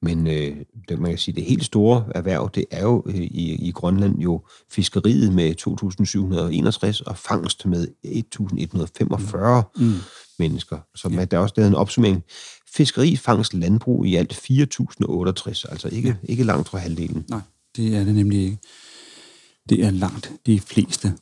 [0.02, 0.56] Men øh,
[0.88, 4.18] det, man kan sige, det helt store erhverv, det er jo øh, i, i Grønland
[4.18, 5.54] jo fiskeriet med
[6.96, 9.92] 2.761 og fangst med 1.145 Mm.
[10.38, 10.78] mennesker.
[10.94, 12.24] Så man, der er også lavet en opsummering.
[12.74, 17.24] Fiskeri, fangst, landbrug i alt 4.068, altså ikke, ikke langt fra halvdelen.
[17.28, 17.40] Nej,
[17.76, 18.58] det er det nemlig ikke.
[19.68, 21.12] Det er langt de fleste.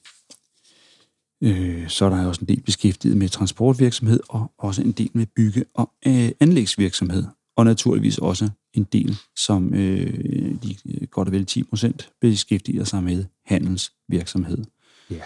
[1.42, 5.26] Øh, så er der også en del beskæftiget med transportvirksomhed, og også en del med
[5.36, 7.24] bygge- og øh, anlægsvirksomhed.
[7.56, 12.84] Og naturligvis også en del, som øh, de øh, godt og vel 10 procent beskæftiger
[12.84, 14.64] sig med handelsvirksomhed.
[15.10, 15.20] Ja.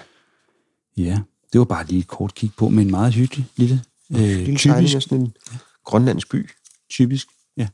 [0.96, 1.18] Ja,
[1.52, 3.82] det var bare lige et kort kig på, med en meget hyggelig lille,
[4.12, 5.32] øh, Lille typisk, sådan en
[5.84, 6.48] grønlandsk by.
[6.90, 7.68] typisk, ja.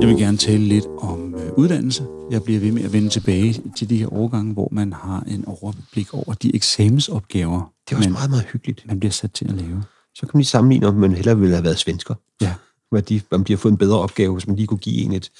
[0.00, 2.06] Jeg vil gerne tale lidt om øh, uddannelse.
[2.30, 5.44] Jeg bliver ved med at vende tilbage til de her overgange, hvor man har en
[5.44, 8.86] overblik over de eksamensopgaver, Det er også man, meget, meget hyggeligt.
[8.86, 9.82] man bliver sat til at lave.
[10.16, 12.14] Så kan man lige sammenligne, om man hellere ville have været svensker.
[12.40, 12.54] Ja,
[12.90, 15.12] Hvad de, om de har fået en bedre opgave, hvis man lige kunne give en
[15.12, 15.30] et,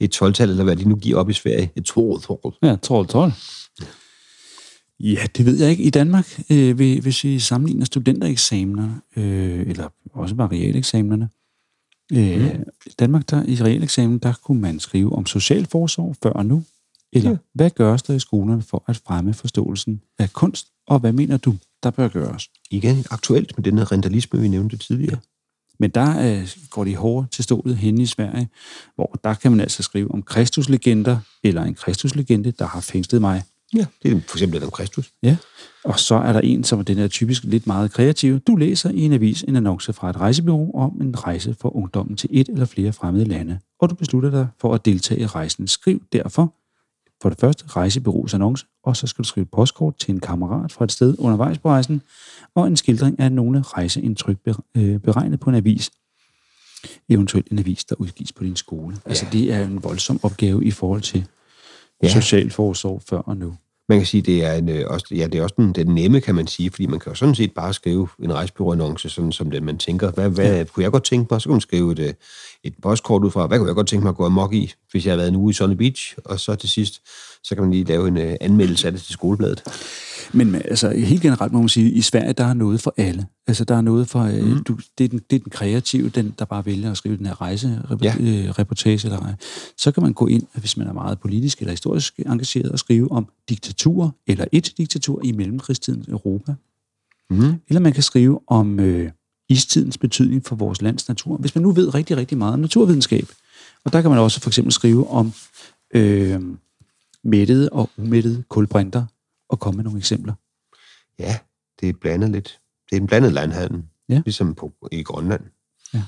[0.00, 1.72] et 12-tal, eller hvad de nu giver op i Sverige.
[1.76, 2.20] Et 12
[2.62, 3.32] ja 12 12.
[5.00, 5.82] Ja, det ved jeg ikke.
[5.82, 11.28] I Danmark, øh, hvis- vi sammenligner studentereksamener, øh, eller også bare realeksamenerne,
[12.12, 12.62] øh, Mm.
[12.86, 16.64] i Danmark, der, i realeksamen, der kunne man skrive om socialforsorg før og nu,
[17.12, 17.36] eller Ja.
[17.54, 21.54] hvad gøres der i skolerne for at fremme forståelsen af kunst, og hvad mener du,
[21.82, 22.50] der bør gøres?
[22.70, 25.18] Igen aktuelt med den her rentalisme, vi nævnte tidligere.
[25.78, 28.48] Men der øh, går de hårdt til stålet henne i Sverige,
[28.94, 33.42] hvor der kan man altså skrive om kristuslegender, eller en kristuslegende, der har fængslet mig.
[33.74, 33.86] Ja.
[34.02, 35.12] Det er for eksempel om Kristus.
[35.22, 35.36] Ja,
[35.84, 38.40] og så er der en, som er den er typisk lidt meget kreativ.
[38.40, 42.16] Du læser i en avis en annonce fra et rejsebureau om en rejse for ungdommen
[42.16, 45.68] til et eller flere fremmede lande, og du beslutter dig for at deltage i rejsen.
[45.68, 46.54] Skriv derfor
[47.22, 50.72] for det første rejsebureaus annonce, og så skal du skrive et postkort til en kammerat
[50.72, 52.02] fra et sted undervejs på rejsen,
[52.54, 54.38] og en skildring af nogle rejseindtryk
[54.74, 55.90] øh, beregnet på en avis.
[57.08, 58.96] Eventuelt en avis, der udgives på din skole.
[59.04, 59.10] Ja.
[59.10, 61.26] Altså det er en voldsom opgave i forhold til
[62.02, 62.08] ja.
[62.08, 63.54] socialforsorg før og nu.
[63.88, 66.20] Man kan sige, det er, en, øh, også, ja, det er også den, den nemme,
[66.20, 69.50] kan man sige, fordi man kan jo sådan set bare skrive en rejsebureau-annonce, sådan som
[69.50, 70.64] den, man tænker, hvad, hvad ja.
[70.64, 71.40] kunne jeg godt tænke mig?
[71.40, 72.14] Så kan man skrive et, øh,
[72.64, 75.06] et postkort ud fra, hvad kunne jeg godt tænke mig at gå amok i, hvis
[75.06, 77.00] jeg har været en uge i Sunny Beach, og så til sidst,
[77.48, 79.62] så kan man lige lave en uh, anmeldelse af det til skolebladet.
[80.32, 83.26] Men altså, helt generelt må man sige, at i Sverige, der er noget for alle.
[83.46, 84.24] Altså, der er noget for...
[84.24, 84.64] Mm.
[84.64, 87.26] Du, det, er den, det er den kreative, den, der bare vælger at skrive den
[87.26, 89.08] her rejsereportage.
[89.08, 89.14] Ja.
[89.14, 89.34] Eller,
[89.76, 93.12] så kan man gå ind, hvis man er meget politisk eller historisk engageret, og skrive
[93.12, 96.54] om diktatur, eller et diktatur i mellemkrigstidens Europa.
[97.30, 97.54] Mm.
[97.68, 99.10] Eller man kan skrive om øh,
[99.48, 101.36] istidens betydning for vores lands natur.
[101.36, 103.28] Hvis man nu ved rigtig, rigtig meget om naturvidenskab,
[103.84, 105.32] og der kan man også for eksempel skrive om
[105.94, 106.40] øh,
[107.24, 109.04] mættede og umættede kulbrinter,
[109.48, 110.34] og komme med nogle eksempler.
[111.18, 111.38] Ja,
[111.80, 112.60] det er blandet lidt.
[112.90, 114.22] Det er en blandet landhandel, ja.
[114.24, 115.42] ligesom på, i Grønland.
[115.94, 116.02] Ja.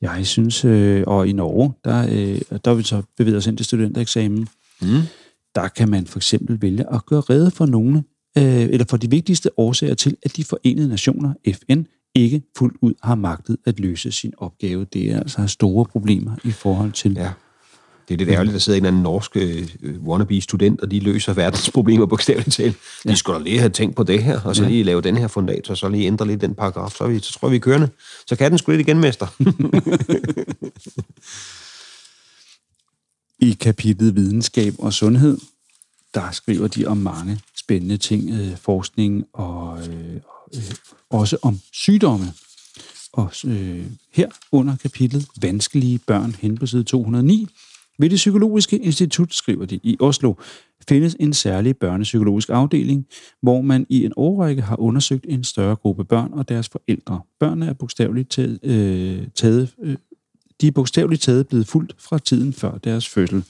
[0.00, 3.56] Jeg synes, øh, og i Norge, der, øh, der vil vi så bevæge os ind
[3.56, 4.48] til studentereksamen.
[4.82, 5.00] Mm.
[5.54, 8.04] Der kan man for eksempel vælge at gøre redde for nogle,
[8.38, 11.82] øh, eller for de vigtigste årsager til, at de forenede nationer, FN,
[12.14, 14.84] ikke fuldt ud har magtet at løse sin opgave.
[14.84, 17.32] Det er altså store problemer i forhold til ja
[18.08, 19.68] det er lidt ærgerligt, der sidder en eller anden norsk øh,
[20.06, 22.76] wannabe-student, og de løser verdens problemer bogstaveligt talt.
[23.04, 23.10] Ja.
[23.10, 25.28] De skulle da lige have tænkt på det her, og så lige lave den her
[25.28, 27.60] fundat, og så lige ændre lidt den paragraf, så, vi, så tror vi, vi er
[27.60, 27.88] kørende.
[28.26, 29.26] Så kan den sgu lidt igen, mester.
[33.48, 35.38] I kapitlet Videnskab og Sundhed,
[36.14, 40.14] der skriver de om mange spændende ting, øh, forskning og øh,
[40.54, 40.72] øh,
[41.10, 42.32] også om sygdomme.
[43.12, 47.48] Og øh, her under kapitlet Vanskelige børn hen på side 209,
[47.98, 50.34] ved det Psykologiske Institut, skriver de i Oslo,
[50.88, 53.06] findes en særlig børnepsykologisk afdeling,
[53.42, 57.20] hvor man i en årrække har undersøgt en større gruppe børn og deres forældre.
[57.40, 59.96] Børnene er bogstaveligt taget, øh, taget øh,
[60.60, 63.44] de er bogstaveligt taget blevet fuldt fra tiden før deres fødsel.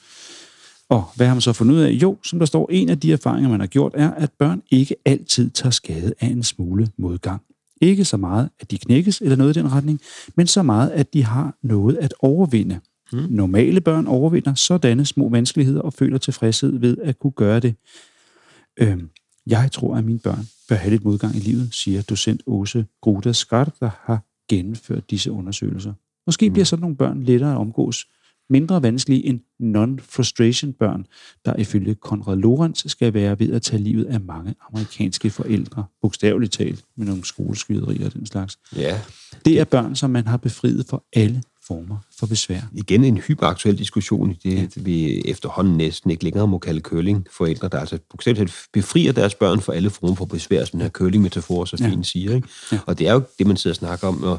[0.88, 1.90] Og hvad har man så fundet ud af?
[1.90, 4.96] Jo, som der står, en af de erfaringer, man har gjort, er, at børn ikke
[5.04, 7.42] altid tager skade af en smule modgang.
[7.80, 10.00] Ikke så meget, at de knækkes eller noget i den retning,
[10.36, 12.80] men så meget, at de har noget at overvinde.
[13.12, 13.26] Mm.
[13.30, 17.74] Normale børn overvinder sådanne små vanskeligheder og føler tilfredshed ved at kunne gøre det.
[18.80, 19.10] Øhm,
[19.46, 23.32] jeg tror, at mine børn bør have lidt modgang i livet, siger docent Åse Gruda
[23.32, 25.92] Skart, der har gennemført disse undersøgelser.
[26.26, 26.52] Måske mm.
[26.52, 28.06] bliver sådan nogle børn lettere at omgås,
[28.50, 31.06] mindre vanskelige end non-frustration børn,
[31.44, 36.52] der ifølge Konrad Lorenz skal være ved at tage livet af mange amerikanske forældre, bogstaveligt
[36.52, 38.58] talt, med nogle skoleskyderier og den slags.
[38.76, 39.00] Ja.
[39.44, 42.60] Det er børn, som man har befriet for alle former for besvær.
[42.72, 44.82] Igen en hyperaktuel diskussion i det, ja.
[44.82, 49.60] vi efterhånden næsten ikke længere må kalde curling forældre, der altså bogstaveligt befrier deres børn
[49.60, 52.02] for alle former for besvær, som den her curling-metafor så fint ja.
[52.02, 52.34] siger.
[52.34, 52.48] Ikke?
[52.72, 52.78] Ja.
[52.86, 54.38] Og det er jo det, man sidder og snakker om, og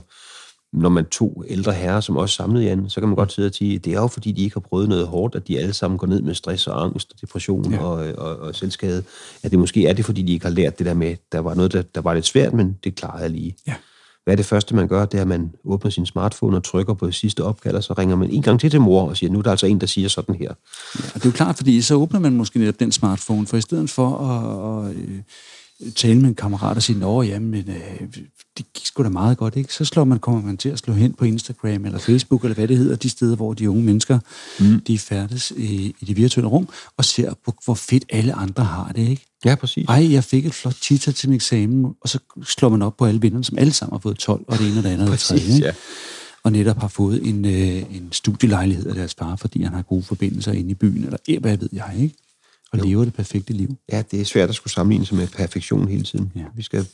[0.74, 3.54] når man to ældre herrer, som også samlede igen, så kan man godt sidde og
[3.54, 5.98] sige, det er jo fordi, de ikke har prøvet noget hårdt, at de alle sammen
[5.98, 7.80] går ned med stress og angst og depression ja.
[7.80, 9.04] og, og, og selvskade.
[9.44, 11.54] At det måske er det, fordi de ikke har lært det der med, der var
[11.56, 13.56] noget, der, der var lidt svært, men det klarede jeg lige.
[13.68, 13.76] Ja.
[14.24, 15.06] Hvad er det første, man gør?
[15.06, 18.16] Det er, at man åbner sin smartphone og trykker på sidste opkald, og så ringer
[18.16, 20.08] man en gang til til mor og siger, nu er der altså en, der siger
[20.08, 20.54] sådan her.
[20.96, 23.62] Ja, det er jo klart, fordi så åbner man måske netop den smartphone, for i
[23.62, 25.20] stedet for at, at øh,
[25.96, 28.08] tale med en kammerat og sige, nå, jamen, øh,
[28.58, 29.74] det gik sgu da meget godt, ikke?
[29.74, 32.68] Så slår man, kommer man til at slå hen på Instagram eller Facebook, eller hvad
[32.68, 34.20] det hedder, de steder, hvor de unge mennesker,
[34.60, 34.80] mm.
[34.80, 38.92] de færdes i, i det virtuelle rum, og ser på, hvor fedt alle andre har
[38.92, 39.26] det, ikke?
[39.46, 39.86] Ja, præcis.
[39.90, 43.06] Ej, jeg fik et flot tita til min eksamen, og så slår man op på
[43.06, 45.12] alle vinderne, som alle sammen har fået 12, og det ene og det andet og
[45.12, 45.60] det tredje?
[45.60, 45.72] Ja.
[46.44, 50.04] Og netop har fået en, øh, en studielejlighed af deres far, fordi han har gode
[50.04, 52.16] forbindelser inde i byen, eller hvad ved jeg, ikke?
[52.72, 52.84] Og jo.
[52.84, 53.78] lever det perfekte liv.
[53.92, 56.32] Ja, det er svært at skulle sammenligne sig med perfektion hele tiden.
[56.36, 56.42] Ja.
[56.56, 56.86] Vi, skal,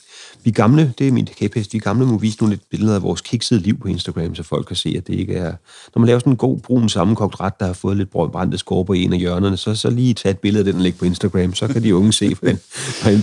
[0.43, 3.21] vi gamle, det er min kæphest, vi gamle må vise nogle lidt billeder af vores
[3.21, 5.53] kiksede liv på Instagram, så folk kan se, at det ikke er...
[5.95, 8.93] Når man laver sådan en god, brun, sammenkogt ret, der har fået lidt brændte skorper
[8.93, 11.05] i en af hjørnerne, så, så lige tage et billede af den og lægge på
[11.05, 12.59] Instagram, så kan de unge se, hvordan,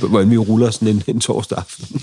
[0.09, 2.01] hvordan vi ruller sådan en, en torsdag aften.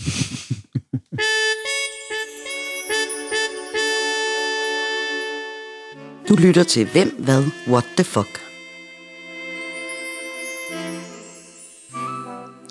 [6.29, 8.48] Du lytter til Hvem, Hvad, What the Fuck?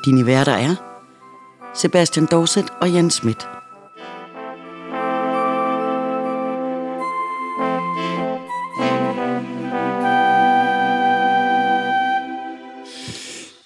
[0.08, 0.74] Dine værter er
[1.74, 3.38] Sebastian Dorset og Jan Schmidt.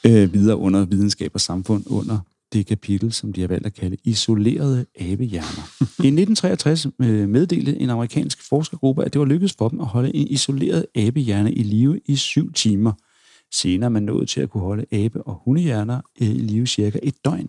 [0.06, 2.18] Øh, videre under videnskab og samfund under
[2.52, 5.62] det kapitel, som de har valgt at kalde isolerede abehjerner.
[5.80, 10.16] I 1963 øh, meddelte en amerikansk forskergruppe, at det var lykkedes for dem at holde
[10.16, 12.92] en isoleret abehjerne i live i syv timer–
[13.52, 17.24] Senere er man nået til at kunne holde abe- og hundehjerner i live cirka et
[17.24, 17.48] døgn.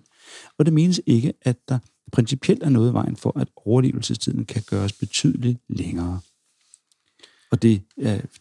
[0.57, 1.79] Og det menes ikke, at der
[2.11, 6.19] principielt er noget i vejen for, at overlevelsestiden kan gøres betydeligt længere.
[7.51, 7.81] Og det,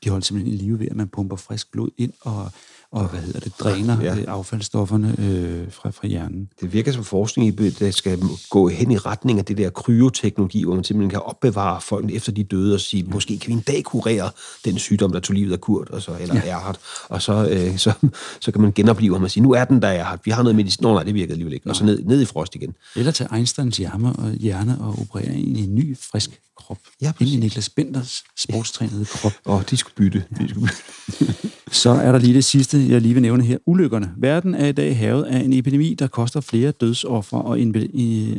[0.04, 2.50] de holder simpelthen i live ved, at man pumper frisk blod ind og,
[2.92, 4.14] og hvad hedder det, dræner Ja.
[4.14, 4.24] ja.
[4.30, 6.48] affaldsstofferne øh, fra, fra hjernen.
[6.60, 10.64] Det virker som forskning, i- der skal gå hen i retning af det der kryoteknologi,
[10.64, 13.60] hvor man simpelthen kan opbevare folk efter de døde og sige, måske kan vi en
[13.60, 14.30] dag kurere
[14.64, 16.40] den sygdom, der tog livet af Kurt, og så, eller ja.
[16.50, 16.78] Erhard,
[17.08, 17.92] og så, øh, så,
[18.40, 20.56] så kan man genopleve ham og sige, nu er den der Erhard, vi har noget
[20.56, 20.82] medicin.
[20.82, 21.70] Nå nej, det virkede alligevel ikke.
[21.70, 22.74] Og så ned, ned i frost igen.
[22.96, 26.78] Eller tage Einsteins hjerne og, hjerne og operere ind i en ny, frisk krop.
[27.00, 27.34] Ja, ind præcis.
[27.34, 29.32] i Niklas Benders sportstrænede krop.
[29.44, 30.24] Og de skulle bytte.
[30.38, 30.70] De skulle
[31.18, 31.50] bytte.
[31.72, 33.58] Så er der lige det sidste, jeg lige vil nævne her.
[33.66, 34.14] Ulykkerne.
[34.16, 37.48] Verden er i dag havet af en epidemi, der koster flere dødsoffer og,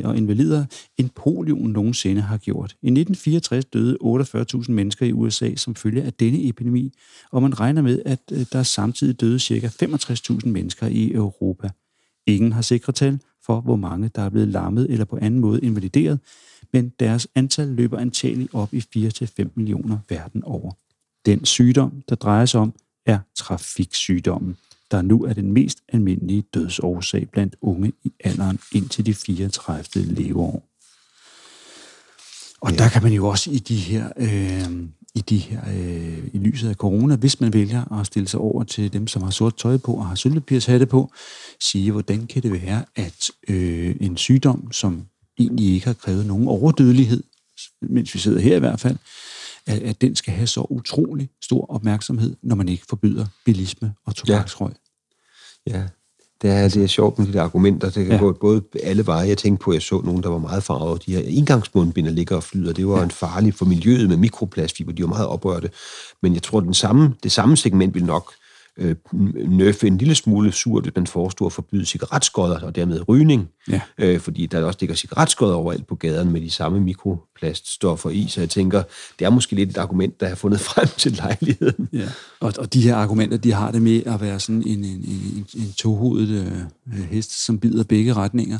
[0.04, 0.64] og invalider,
[0.98, 2.70] end polioen nogensinde har gjort.
[2.70, 6.92] I 1964 døde 48.000 mennesker i USA som følge af denne epidemi,
[7.32, 9.70] og man regner med, at øh, der samtidig døde ca.
[9.82, 11.70] 65.000 mennesker i Europa.
[12.26, 15.60] Ingen har sikre tal for, hvor mange der er blevet lammet eller på anden måde
[15.60, 16.18] invalideret,
[16.72, 20.72] men deres antal løber antageligt op i 4-5 millioner verden over.
[21.26, 22.74] Den sygdom, der drejer sig om,
[23.06, 24.56] er trafiksygdommen,
[24.90, 30.04] der nu er den mest almindelige dødsårsag blandt unge i alderen indtil de 34.
[30.04, 30.68] leveår.
[32.60, 32.76] Og ja.
[32.76, 36.68] der kan man jo også i de her, øh, i de her, øh, i lyset
[36.68, 39.76] af corona, hvis man vælger at stille sig over til dem, som har sort tøj
[39.76, 41.12] på og har sølvpapirshatte på,
[41.60, 45.06] sige, hvordan kan det være, at øh, en sygdom, som
[45.38, 47.22] egentlig ikke har krævet nogen overdødelighed,
[47.82, 48.96] mens vi sidder her i hvert fald,
[49.66, 54.14] at, at den skal have så utrolig stor opmærksomhed, når man ikke forbyder bilisme og
[54.14, 54.72] tobaksrøg.
[55.66, 55.82] Ja,
[56.42, 57.90] det er, det er sjovt med de der argumenter.
[57.90, 58.14] Det kan ja.
[58.14, 58.20] Ja.
[58.20, 59.28] gå både alle veje.
[59.28, 61.06] Jeg tænkte på, at jeg så nogen, der var meget farvet.
[61.06, 62.72] De her indgangsmundbinder ligger og flyder.
[62.72, 63.04] Det var ja.
[63.04, 64.92] en farlig for miljøet med mikroplastfiber.
[64.92, 65.70] De var meget oprørte.
[66.22, 68.32] Men jeg tror, den samme, det samme segment vil nok
[68.78, 68.96] øh,
[69.48, 73.48] nøffe en lille smule surt, hvis man forestår at forbyde cigaretskodder og dermed rygning.
[73.68, 73.80] Ja.
[73.98, 78.26] Øh, fordi der også ligger cigaretskodder overalt på gaderne med de samme mikroplaststoffer i.
[78.28, 78.82] Så jeg tænker,
[79.18, 81.88] det er måske lidt et argument, der har fundet frem til lejligheden.
[81.92, 82.08] Ja.
[82.40, 85.46] Og, og de her argumenter, de har det med at være sådan en, en, en,
[85.56, 88.58] en tohovedet øh, hest, som bider begge retninger.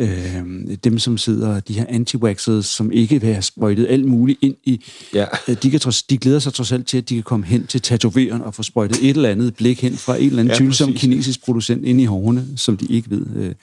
[0.00, 2.16] Øh, dem, som sidder, de her anti
[2.62, 4.84] som ikke vil have sprøjtet alt muligt ind i,
[5.14, 5.26] Ja.
[5.48, 5.80] øh, de, kan
[6.10, 8.62] de glæder sig trods alt til, at de kan komme hen til tatoveren og få
[8.62, 11.00] sprøjtet et eller andet blik hen fra en eller anden Ja, tvivlsom præcis.
[11.00, 13.54] kinesisk producent ind i hårene, som de ikke ved øh,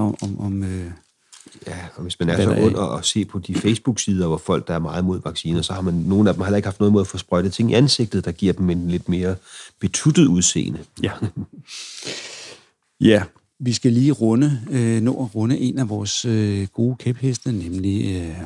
[0.00, 0.40] om...
[0.40, 0.86] om, øh,
[1.66, 4.74] Ja, og hvis man er så under at se på de Facebook-sider, hvor folk, der
[4.74, 6.92] er meget mod vacciner, så har man, nogle af dem har heller ikke haft noget
[6.92, 9.36] mod at få sprøjtet ting i ansigtet, der giver dem en lidt mere
[9.80, 10.78] betuttet udseende.
[11.02, 11.10] Ja.
[13.10, 13.22] ja,
[13.64, 18.16] vi skal lige runde, øh, nå at runde en af vores øh, gode kæpheste, nemlig,
[18.16, 18.36] øh,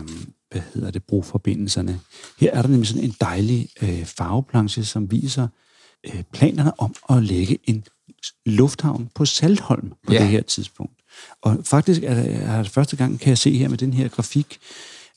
[0.51, 2.01] hvad hedder det, broforbindelserne.
[2.41, 5.49] Her er der nemlig sådan en dejlig øh, farveplanche, som viser
[6.07, 7.85] øh, planerne om at lægge en
[8.47, 10.19] lufthavn på Saltholm på Ja.
[10.19, 10.93] det her tidspunkt.
[11.43, 14.59] Og faktisk er er det første gang, kan jeg se her med den her grafik,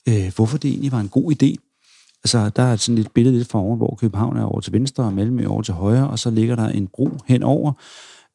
[0.08, 1.56] øh, hvorfor det egentlig var en god idé.
[2.24, 5.14] Altså, der er sådan et billede lidt foroven, hvor København er over til venstre, og
[5.14, 7.74] Malmø er over til højre, og så ligger der en bro henover,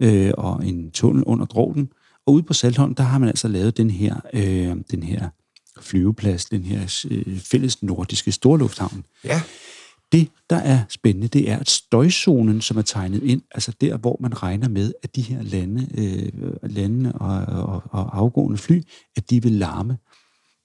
[0.01, 1.88] øh, og en tunnel under dråben.
[2.26, 5.28] Og ude på Saltholm, der har man altså lavet den her, øh, den her
[5.80, 9.05] flyveplads, den her øh, fælles nordiske storlufthavn.
[9.24, 9.42] Ja.
[10.12, 14.16] Det, der er spændende, det er, at støjzonen, som er tegnet ind, altså der, hvor
[14.20, 18.82] man regner med, at de her lande, øh, lande og, og, og afgående fly,
[19.16, 19.99] at de vil larme,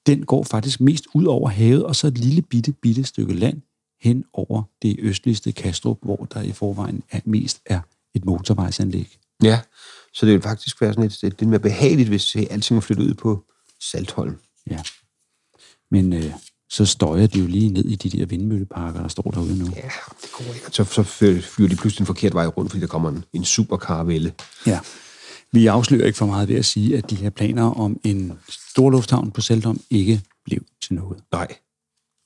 [0.08, 3.62] den går faktisk mest ud over havet, og så et lille bitte, bitte stykke land
[4.02, 7.80] hen over det østligste Kastrup, hvor der i forvejen er, mest er
[8.16, 9.18] et motorvejsanlæg.
[9.44, 9.60] Ja,
[10.14, 13.04] så det vil faktisk være sådan et, et lidt mere behageligt, hvis alting var flyttet
[13.06, 13.44] ud på
[13.82, 14.38] Saltholm.
[14.70, 14.80] Ja.
[15.92, 16.34] Men øh,
[16.70, 19.66] så støjer de jo lige ned i de der vindmølleparker, der står derude nu.
[19.76, 19.82] Ja,
[20.22, 20.66] det går ikke.
[20.72, 24.34] Så, så flyver de pludselig en forkert vej rundt, fordi der kommer en, en superkarvelle.
[24.66, 24.80] Ja.
[25.52, 28.90] Vi afslører ikke for meget ved at sige, at de her planer om en stor
[28.90, 31.24] lufthavn på Saltholm ikke blev til noget.
[31.32, 31.48] Nej,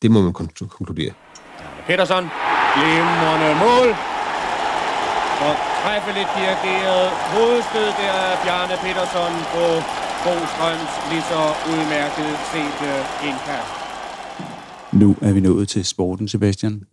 [0.02, 1.14] det må man kon- konkludere.
[1.88, 2.26] Petersen,
[2.76, 4.13] glimrende mål.
[5.48, 9.66] Og træffeligt dirigeret hovedstød der af Bjarne Petersen på
[10.24, 11.42] Bostrøms lige så
[11.72, 13.74] udmærket set øh, indkast.
[14.94, 16.84] Nu er vi nået til sporten, Sebastian.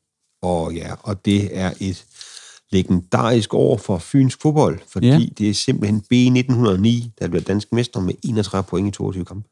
[0.42, 2.04] Og ja, og det er et
[2.70, 5.20] legendarisk år for Fyns fodbold, fordi ja.
[5.38, 9.48] Det er simpelthen B1909, der bliver dansk mester med 31 point i 22 kampe.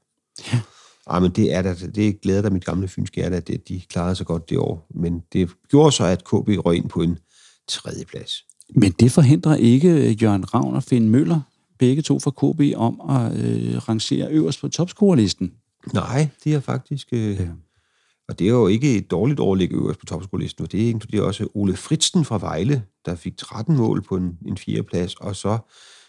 [0.52, 0.60] Ja.
[1.10, 3.82] Ej, men det er da, det glæder da mit gamle fynske hjerte, at det, de
[3.88, 4.86] klarede sig godt det år.
[4.94, 7.18] Men det gjorde så, at KB røg ind på en
[7.68, 8.47] tredje plads.
[8.74, 11.40] Men det forhindrer ikke Jørgen Ravn og Finn Møller,
[11.78, 15.52] begge to fra KB, om at øh, rangere øverst på topscorerlisten.
[15.94, 17.08] Nej, det er faktisk...
[17.12, 17.46] Øh, Ja.
[18.28, 21.48] Og det er jo ikke et dårligt overlæg øverst på topskolisten, for det inkluderer også
[21.54, 25.58] Ole Fritsen fra Vejle, der fik 13 mål på en, en fjerde plads, og så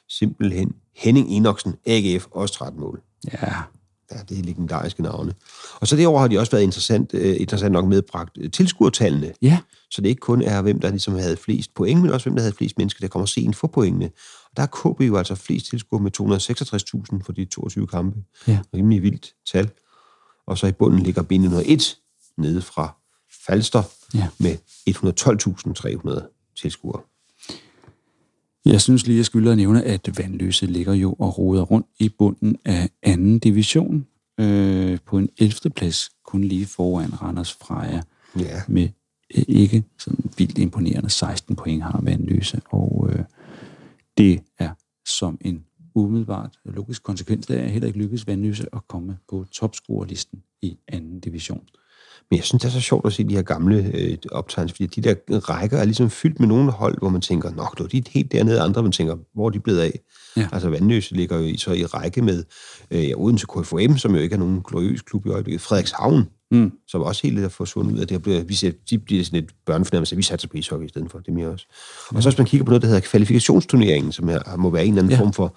[0.10, 3.02] simpelthen Henning Enoksen, AGF, også 13 mål.
[3.34, 3.54] Ja,
[4.12, 5.34] Ja, det er legendariske navne.
[5.80, 9.60] Og så år har de også været interessant, øh, interessant nok medbragt øh, tilskuertallene, ja.
[9.92, 12.42] Så det ikke kun er, hvem der ligesom havde flest point, men også hvem der
[12.42, 14.06] havde flest mennesker, der kommer sent for pointene.
[14.52, 16.12] Og der er KB jo altså flest tilskuere med
[17.20, 18.24] 266.000 for de 22 kampe.
[18.48, 18.60] Ja.
[18.74, 19.70] Rimelig vildt tal.
[20.48, 21.96] Og så i bunden ligger B901
[22.38, 22.96] nede fra
[23.46, 23.84] Falster
[24.14, 24.28] Ja.
[24.40, 24.58] med
[24.90, 27.02] 112.300 tilskuere.
[28.66, 32.10] Jeg synes lige, jeg skylder at nævne, at Vandløse ligger jo og roder rundt i
[32.10, 34.08] bunden af anden division
[34.40, 35.70] øh, på en 11.
[35.76, 38.02] plads, kun lige foran Randers Freja
[38.40, 38.62] Ja.
[38.68, 38.90] med
[39.32, 43.24] ikke sådan vildt imponerende 16 point har Vandløse, og øh,
[44.18, 44.70] det er
[45.08, 45.66] som en
[45.96, 51.20] umiddelbart logisk konsekvens, der er heller ikke lykkedes Vandløse at komme på topscorerlisten i anden
[51.20, 51.62] division.
[52.30, 55.02] Men jeg synes, det er så sjovt at se de her gamle øh, optegnelser, fordi
[55.02, 57.98] de der rækker er ligesom fyldt med nogle hold, hvor man tænker, nok, du, de
[57.98, 60.00] er helt dernede, andre man tænker, hvor er de blevet af?
[60.38, 60.48] Ja.
[60.52, 62.44] Altså Vandløse ligger jo i, så i række med
[62.92, 66.72] øh, Odense KFM, som jo ikke er nogen gloriøs klub i øjeblikket, Frederikshavn, Mm.
[66.88, 68.20] som også helt er forsvundet ud af det her.
[68.20, 71.12] bliver- Vi ser, de bliver sådan et børnefornemmelse, at vi satser på ishockey i stedet
[71.12, 71.66] for, det er mere også.
[72.16, 74.90] Og så hvis man kigger på noget, der hedder kvalifikationssturneringen, som er, må være en
[74.94, 75.20] eller anden ja.
[75.20, 75.56] form for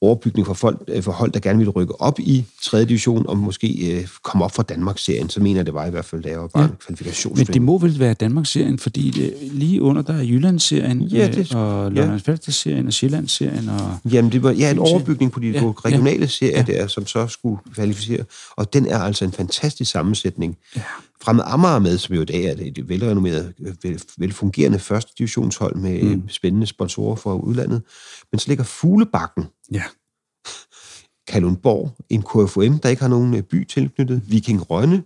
[0.00, 2.84] overbygning for, folk, øh, for hold, der gerne vil rykke op i 3.
[2.84, 6.04] division, og måske øh, komme op fra Danmarks-serien, så mener jeg, det var i hvert
[6.04, 6.68] fald, da jeg var bare Ja.
[6.68, 6.74] ja.
[6.86, 7.34] kvalifikation.
[7.36, 11.54] Men det må vel være Danmarks-serien, fordi det, lige under der er Jyllands-serien, Ja, det-
[11.54, 12.00] øh, og ja.
[12.06, 15.72] London serien og Sjællands-serien, og Jamen, det var ja, en overbygning på de Ja, ja,
[15.84, 16.72] regionale ja, serier ja.
[16.72, 18.24] der, som så skulle kvalificere.
[18.56, 20.56] Og den er altså en fantastisk sammensætning.
[20.76, 20.82] Ja.
[21.22, 25.76] Fremad Amager med, som jo i dag er et et velrenommeret, vel, velfungerende første divisionshold
[25.76, 26.28] med Mm.
[26.28, 27.82] spændende sponsorer fra udlandet.
[28.32, 29.82] Men så ligger Fuglebakken, ja,
[31.28, 35.02] Kalundborg, en KFM, der ikke har nogen øh, by tilknyttet, Viking Rønne,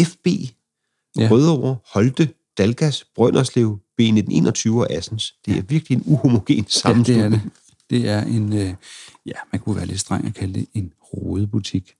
[0.00, 1.22] FB, Ja.
[1.22, 1.28] ja.
[1.30, 2.28] Rødovre, Holte,
[2.58, 5.34] Dalgas, Brønderslev, B1921 og Assens.
[5.46, 7.24] Det er virkelig en uhomogen ja det sammenslutning.
[7.34, 7.40] er det.
[7.90, 8.74] Det er en, øh,
[9.26, 11.94] ja, man kunne være lidt streng at kalde det en rodebutik.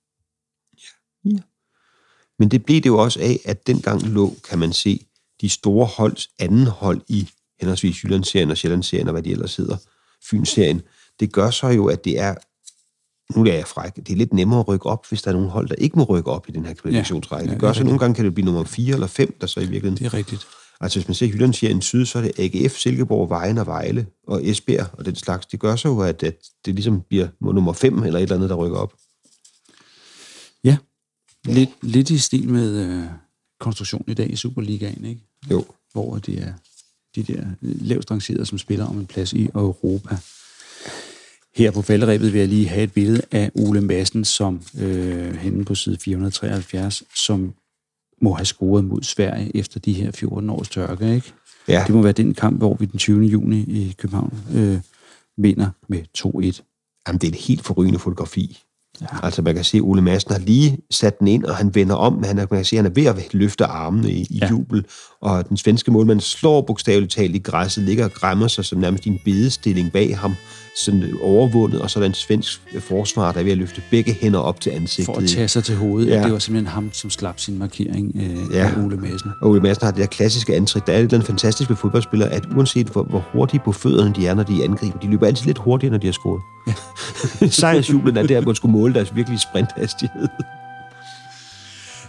[2.43, 5.07] Men det blev det jo også af, at dengang lå, kan man se,
[5.41, 7.29] de store holds anden hold i
[7.61, 9.77] henholdsvis Jyllandsserien og Sjællandsserien, og hvad de ellers hedder,
[10.31, 10.83] Fynsserien.
[11.21, 12.35] Det gør så jo, at det er,
[13.37, 15.51] nu er jeg fræk, det er lidt nemmere at rykke op, hvis der er nogle
[15.51, 17.45] hold, der ikke må rykke op i den her kvalifikationsrække.
[17.45, 19.37] Ja, det det gør så, at nogle gange kan det blive nummer 4 eller 5,
[19.41, 20.47] der så i virkeligheden Det er rigtigt.
[20.81, 24.47] Altså hvis man ser Jyllandsserien Syd, så er det AGF, Silkeborg, Vejen og Vejle og
[24.47, 25.47] Esbjerg og den slags.
[25.47, 28.51] Det gør så jo, at, at det ligesom bliver nummer 5 eller et eller andet,
[28.51, 28.95] der rykker op.
[30.65, 30.77] Ja,
[31.45, 33.05] lidt, lidt i stil med øh,
[33.61, 35.21] konstruktionen i dag i Superligaen, ikke?
[35.51, 35.65] Jo.
[35.93, 36.53] hvor det er
[37.17, 40.17] de der lavst rangerede, som spiller om en plads i Europa.
[41.57, 45.65] Her på falderæbet vil jeg lige have et billede af Ole Madsen, som øh, henne
[45.65, 47.55] på side 473, som
[48.23, 51.33] må have scoret mod Sverige efter de her 14 års tørke, ikke?
[51.69, 51.85] Ja.
[51.87, 53.27] Det må være den kamp, hvor vi den 20.
[53.27, 54.81] juni i København øh,
[55.37, 57.03] vinder med 2-1.
[57.07, 58.59] Jamen, det er et helt forrygende fotografi.
[59.01, 59.07] Ja.
[59.23, 61.95] Altså, man kan se, at Ole Madsen har lige sat den ind, og han vender
[61.95, 64.39] om, men han er, man kan at han er ved at løfte armene i, i
[64.39, 64.49] ja.
[64.51, 64.85] jubel,
[65.21, 69.07] og den svenske målmand slår bogstaveligt talt i græsset, ligger og græmmer sig som nærmest
[69.07, 70.35] i en bedestilling bag ham,
[70.77, 74.17] sådan overvundet, og så er der en svensk forsvar, der er ved at løfte begge
[74.21, 75.15] hænder op til ansigtet.
[75.15, 76.09] For at tage sig til hovedet.
[76.09, 76.17] Ja.
[76.17, 76.25] Ja.
[76.25, 78.71] Det var simpelthen ham, som slap sin markering øh, ja.
[78.77, 79.31] Af Ole Madsen.
[79.41, 80.87] Og Ole Madsen har det der klassiske antrik.
[80.87, 84.35] Der er lidt fantastisk ved fodboldspillere, at uanset hvor, hvor hurtige på fødderne de er,
[84.35, 86.43] når de angriber, de løber altid lidt hurtigere, når de har scoret.
[86.67, 87.47] Ja.
[87.61, 90.29] Sejrsjublen er der, hvor man skulle måle deres virkelige sprinthastighed.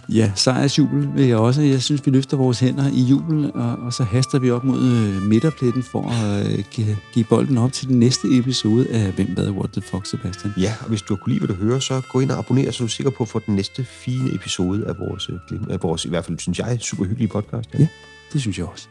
[0.08, 1.62] Ja, sejrsjubel vil jeg også.
[1.62, 4.82] Jeg synes, vi løfter vores hænder i jubel, og, og så haster vi op mod
[4.82, 9.34] øh, midterpletten for at øh, give, give bolden op til den næste episode af Hvem
[9.34, 10.54] hvad What the Fuck, Sebastian.
[10.56, 12.78] Ja, og hvis du kunne lide, hvad du hører, så gå ind og abonner, så
[12.78, 16.04] du er sikker på at få den næste fine episode af vores, øh, af vores
[16.04, 17.70] i hvert fald, synes jeg, super hyggelige podcast.
[17.78, 17.86] Ja.
[18.32, 18.88] Det synes jeg også.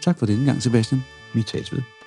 [0.00, 1.04] Tak for denne gang, Sebastian.
[1.34, 2.01] Vi tages ved.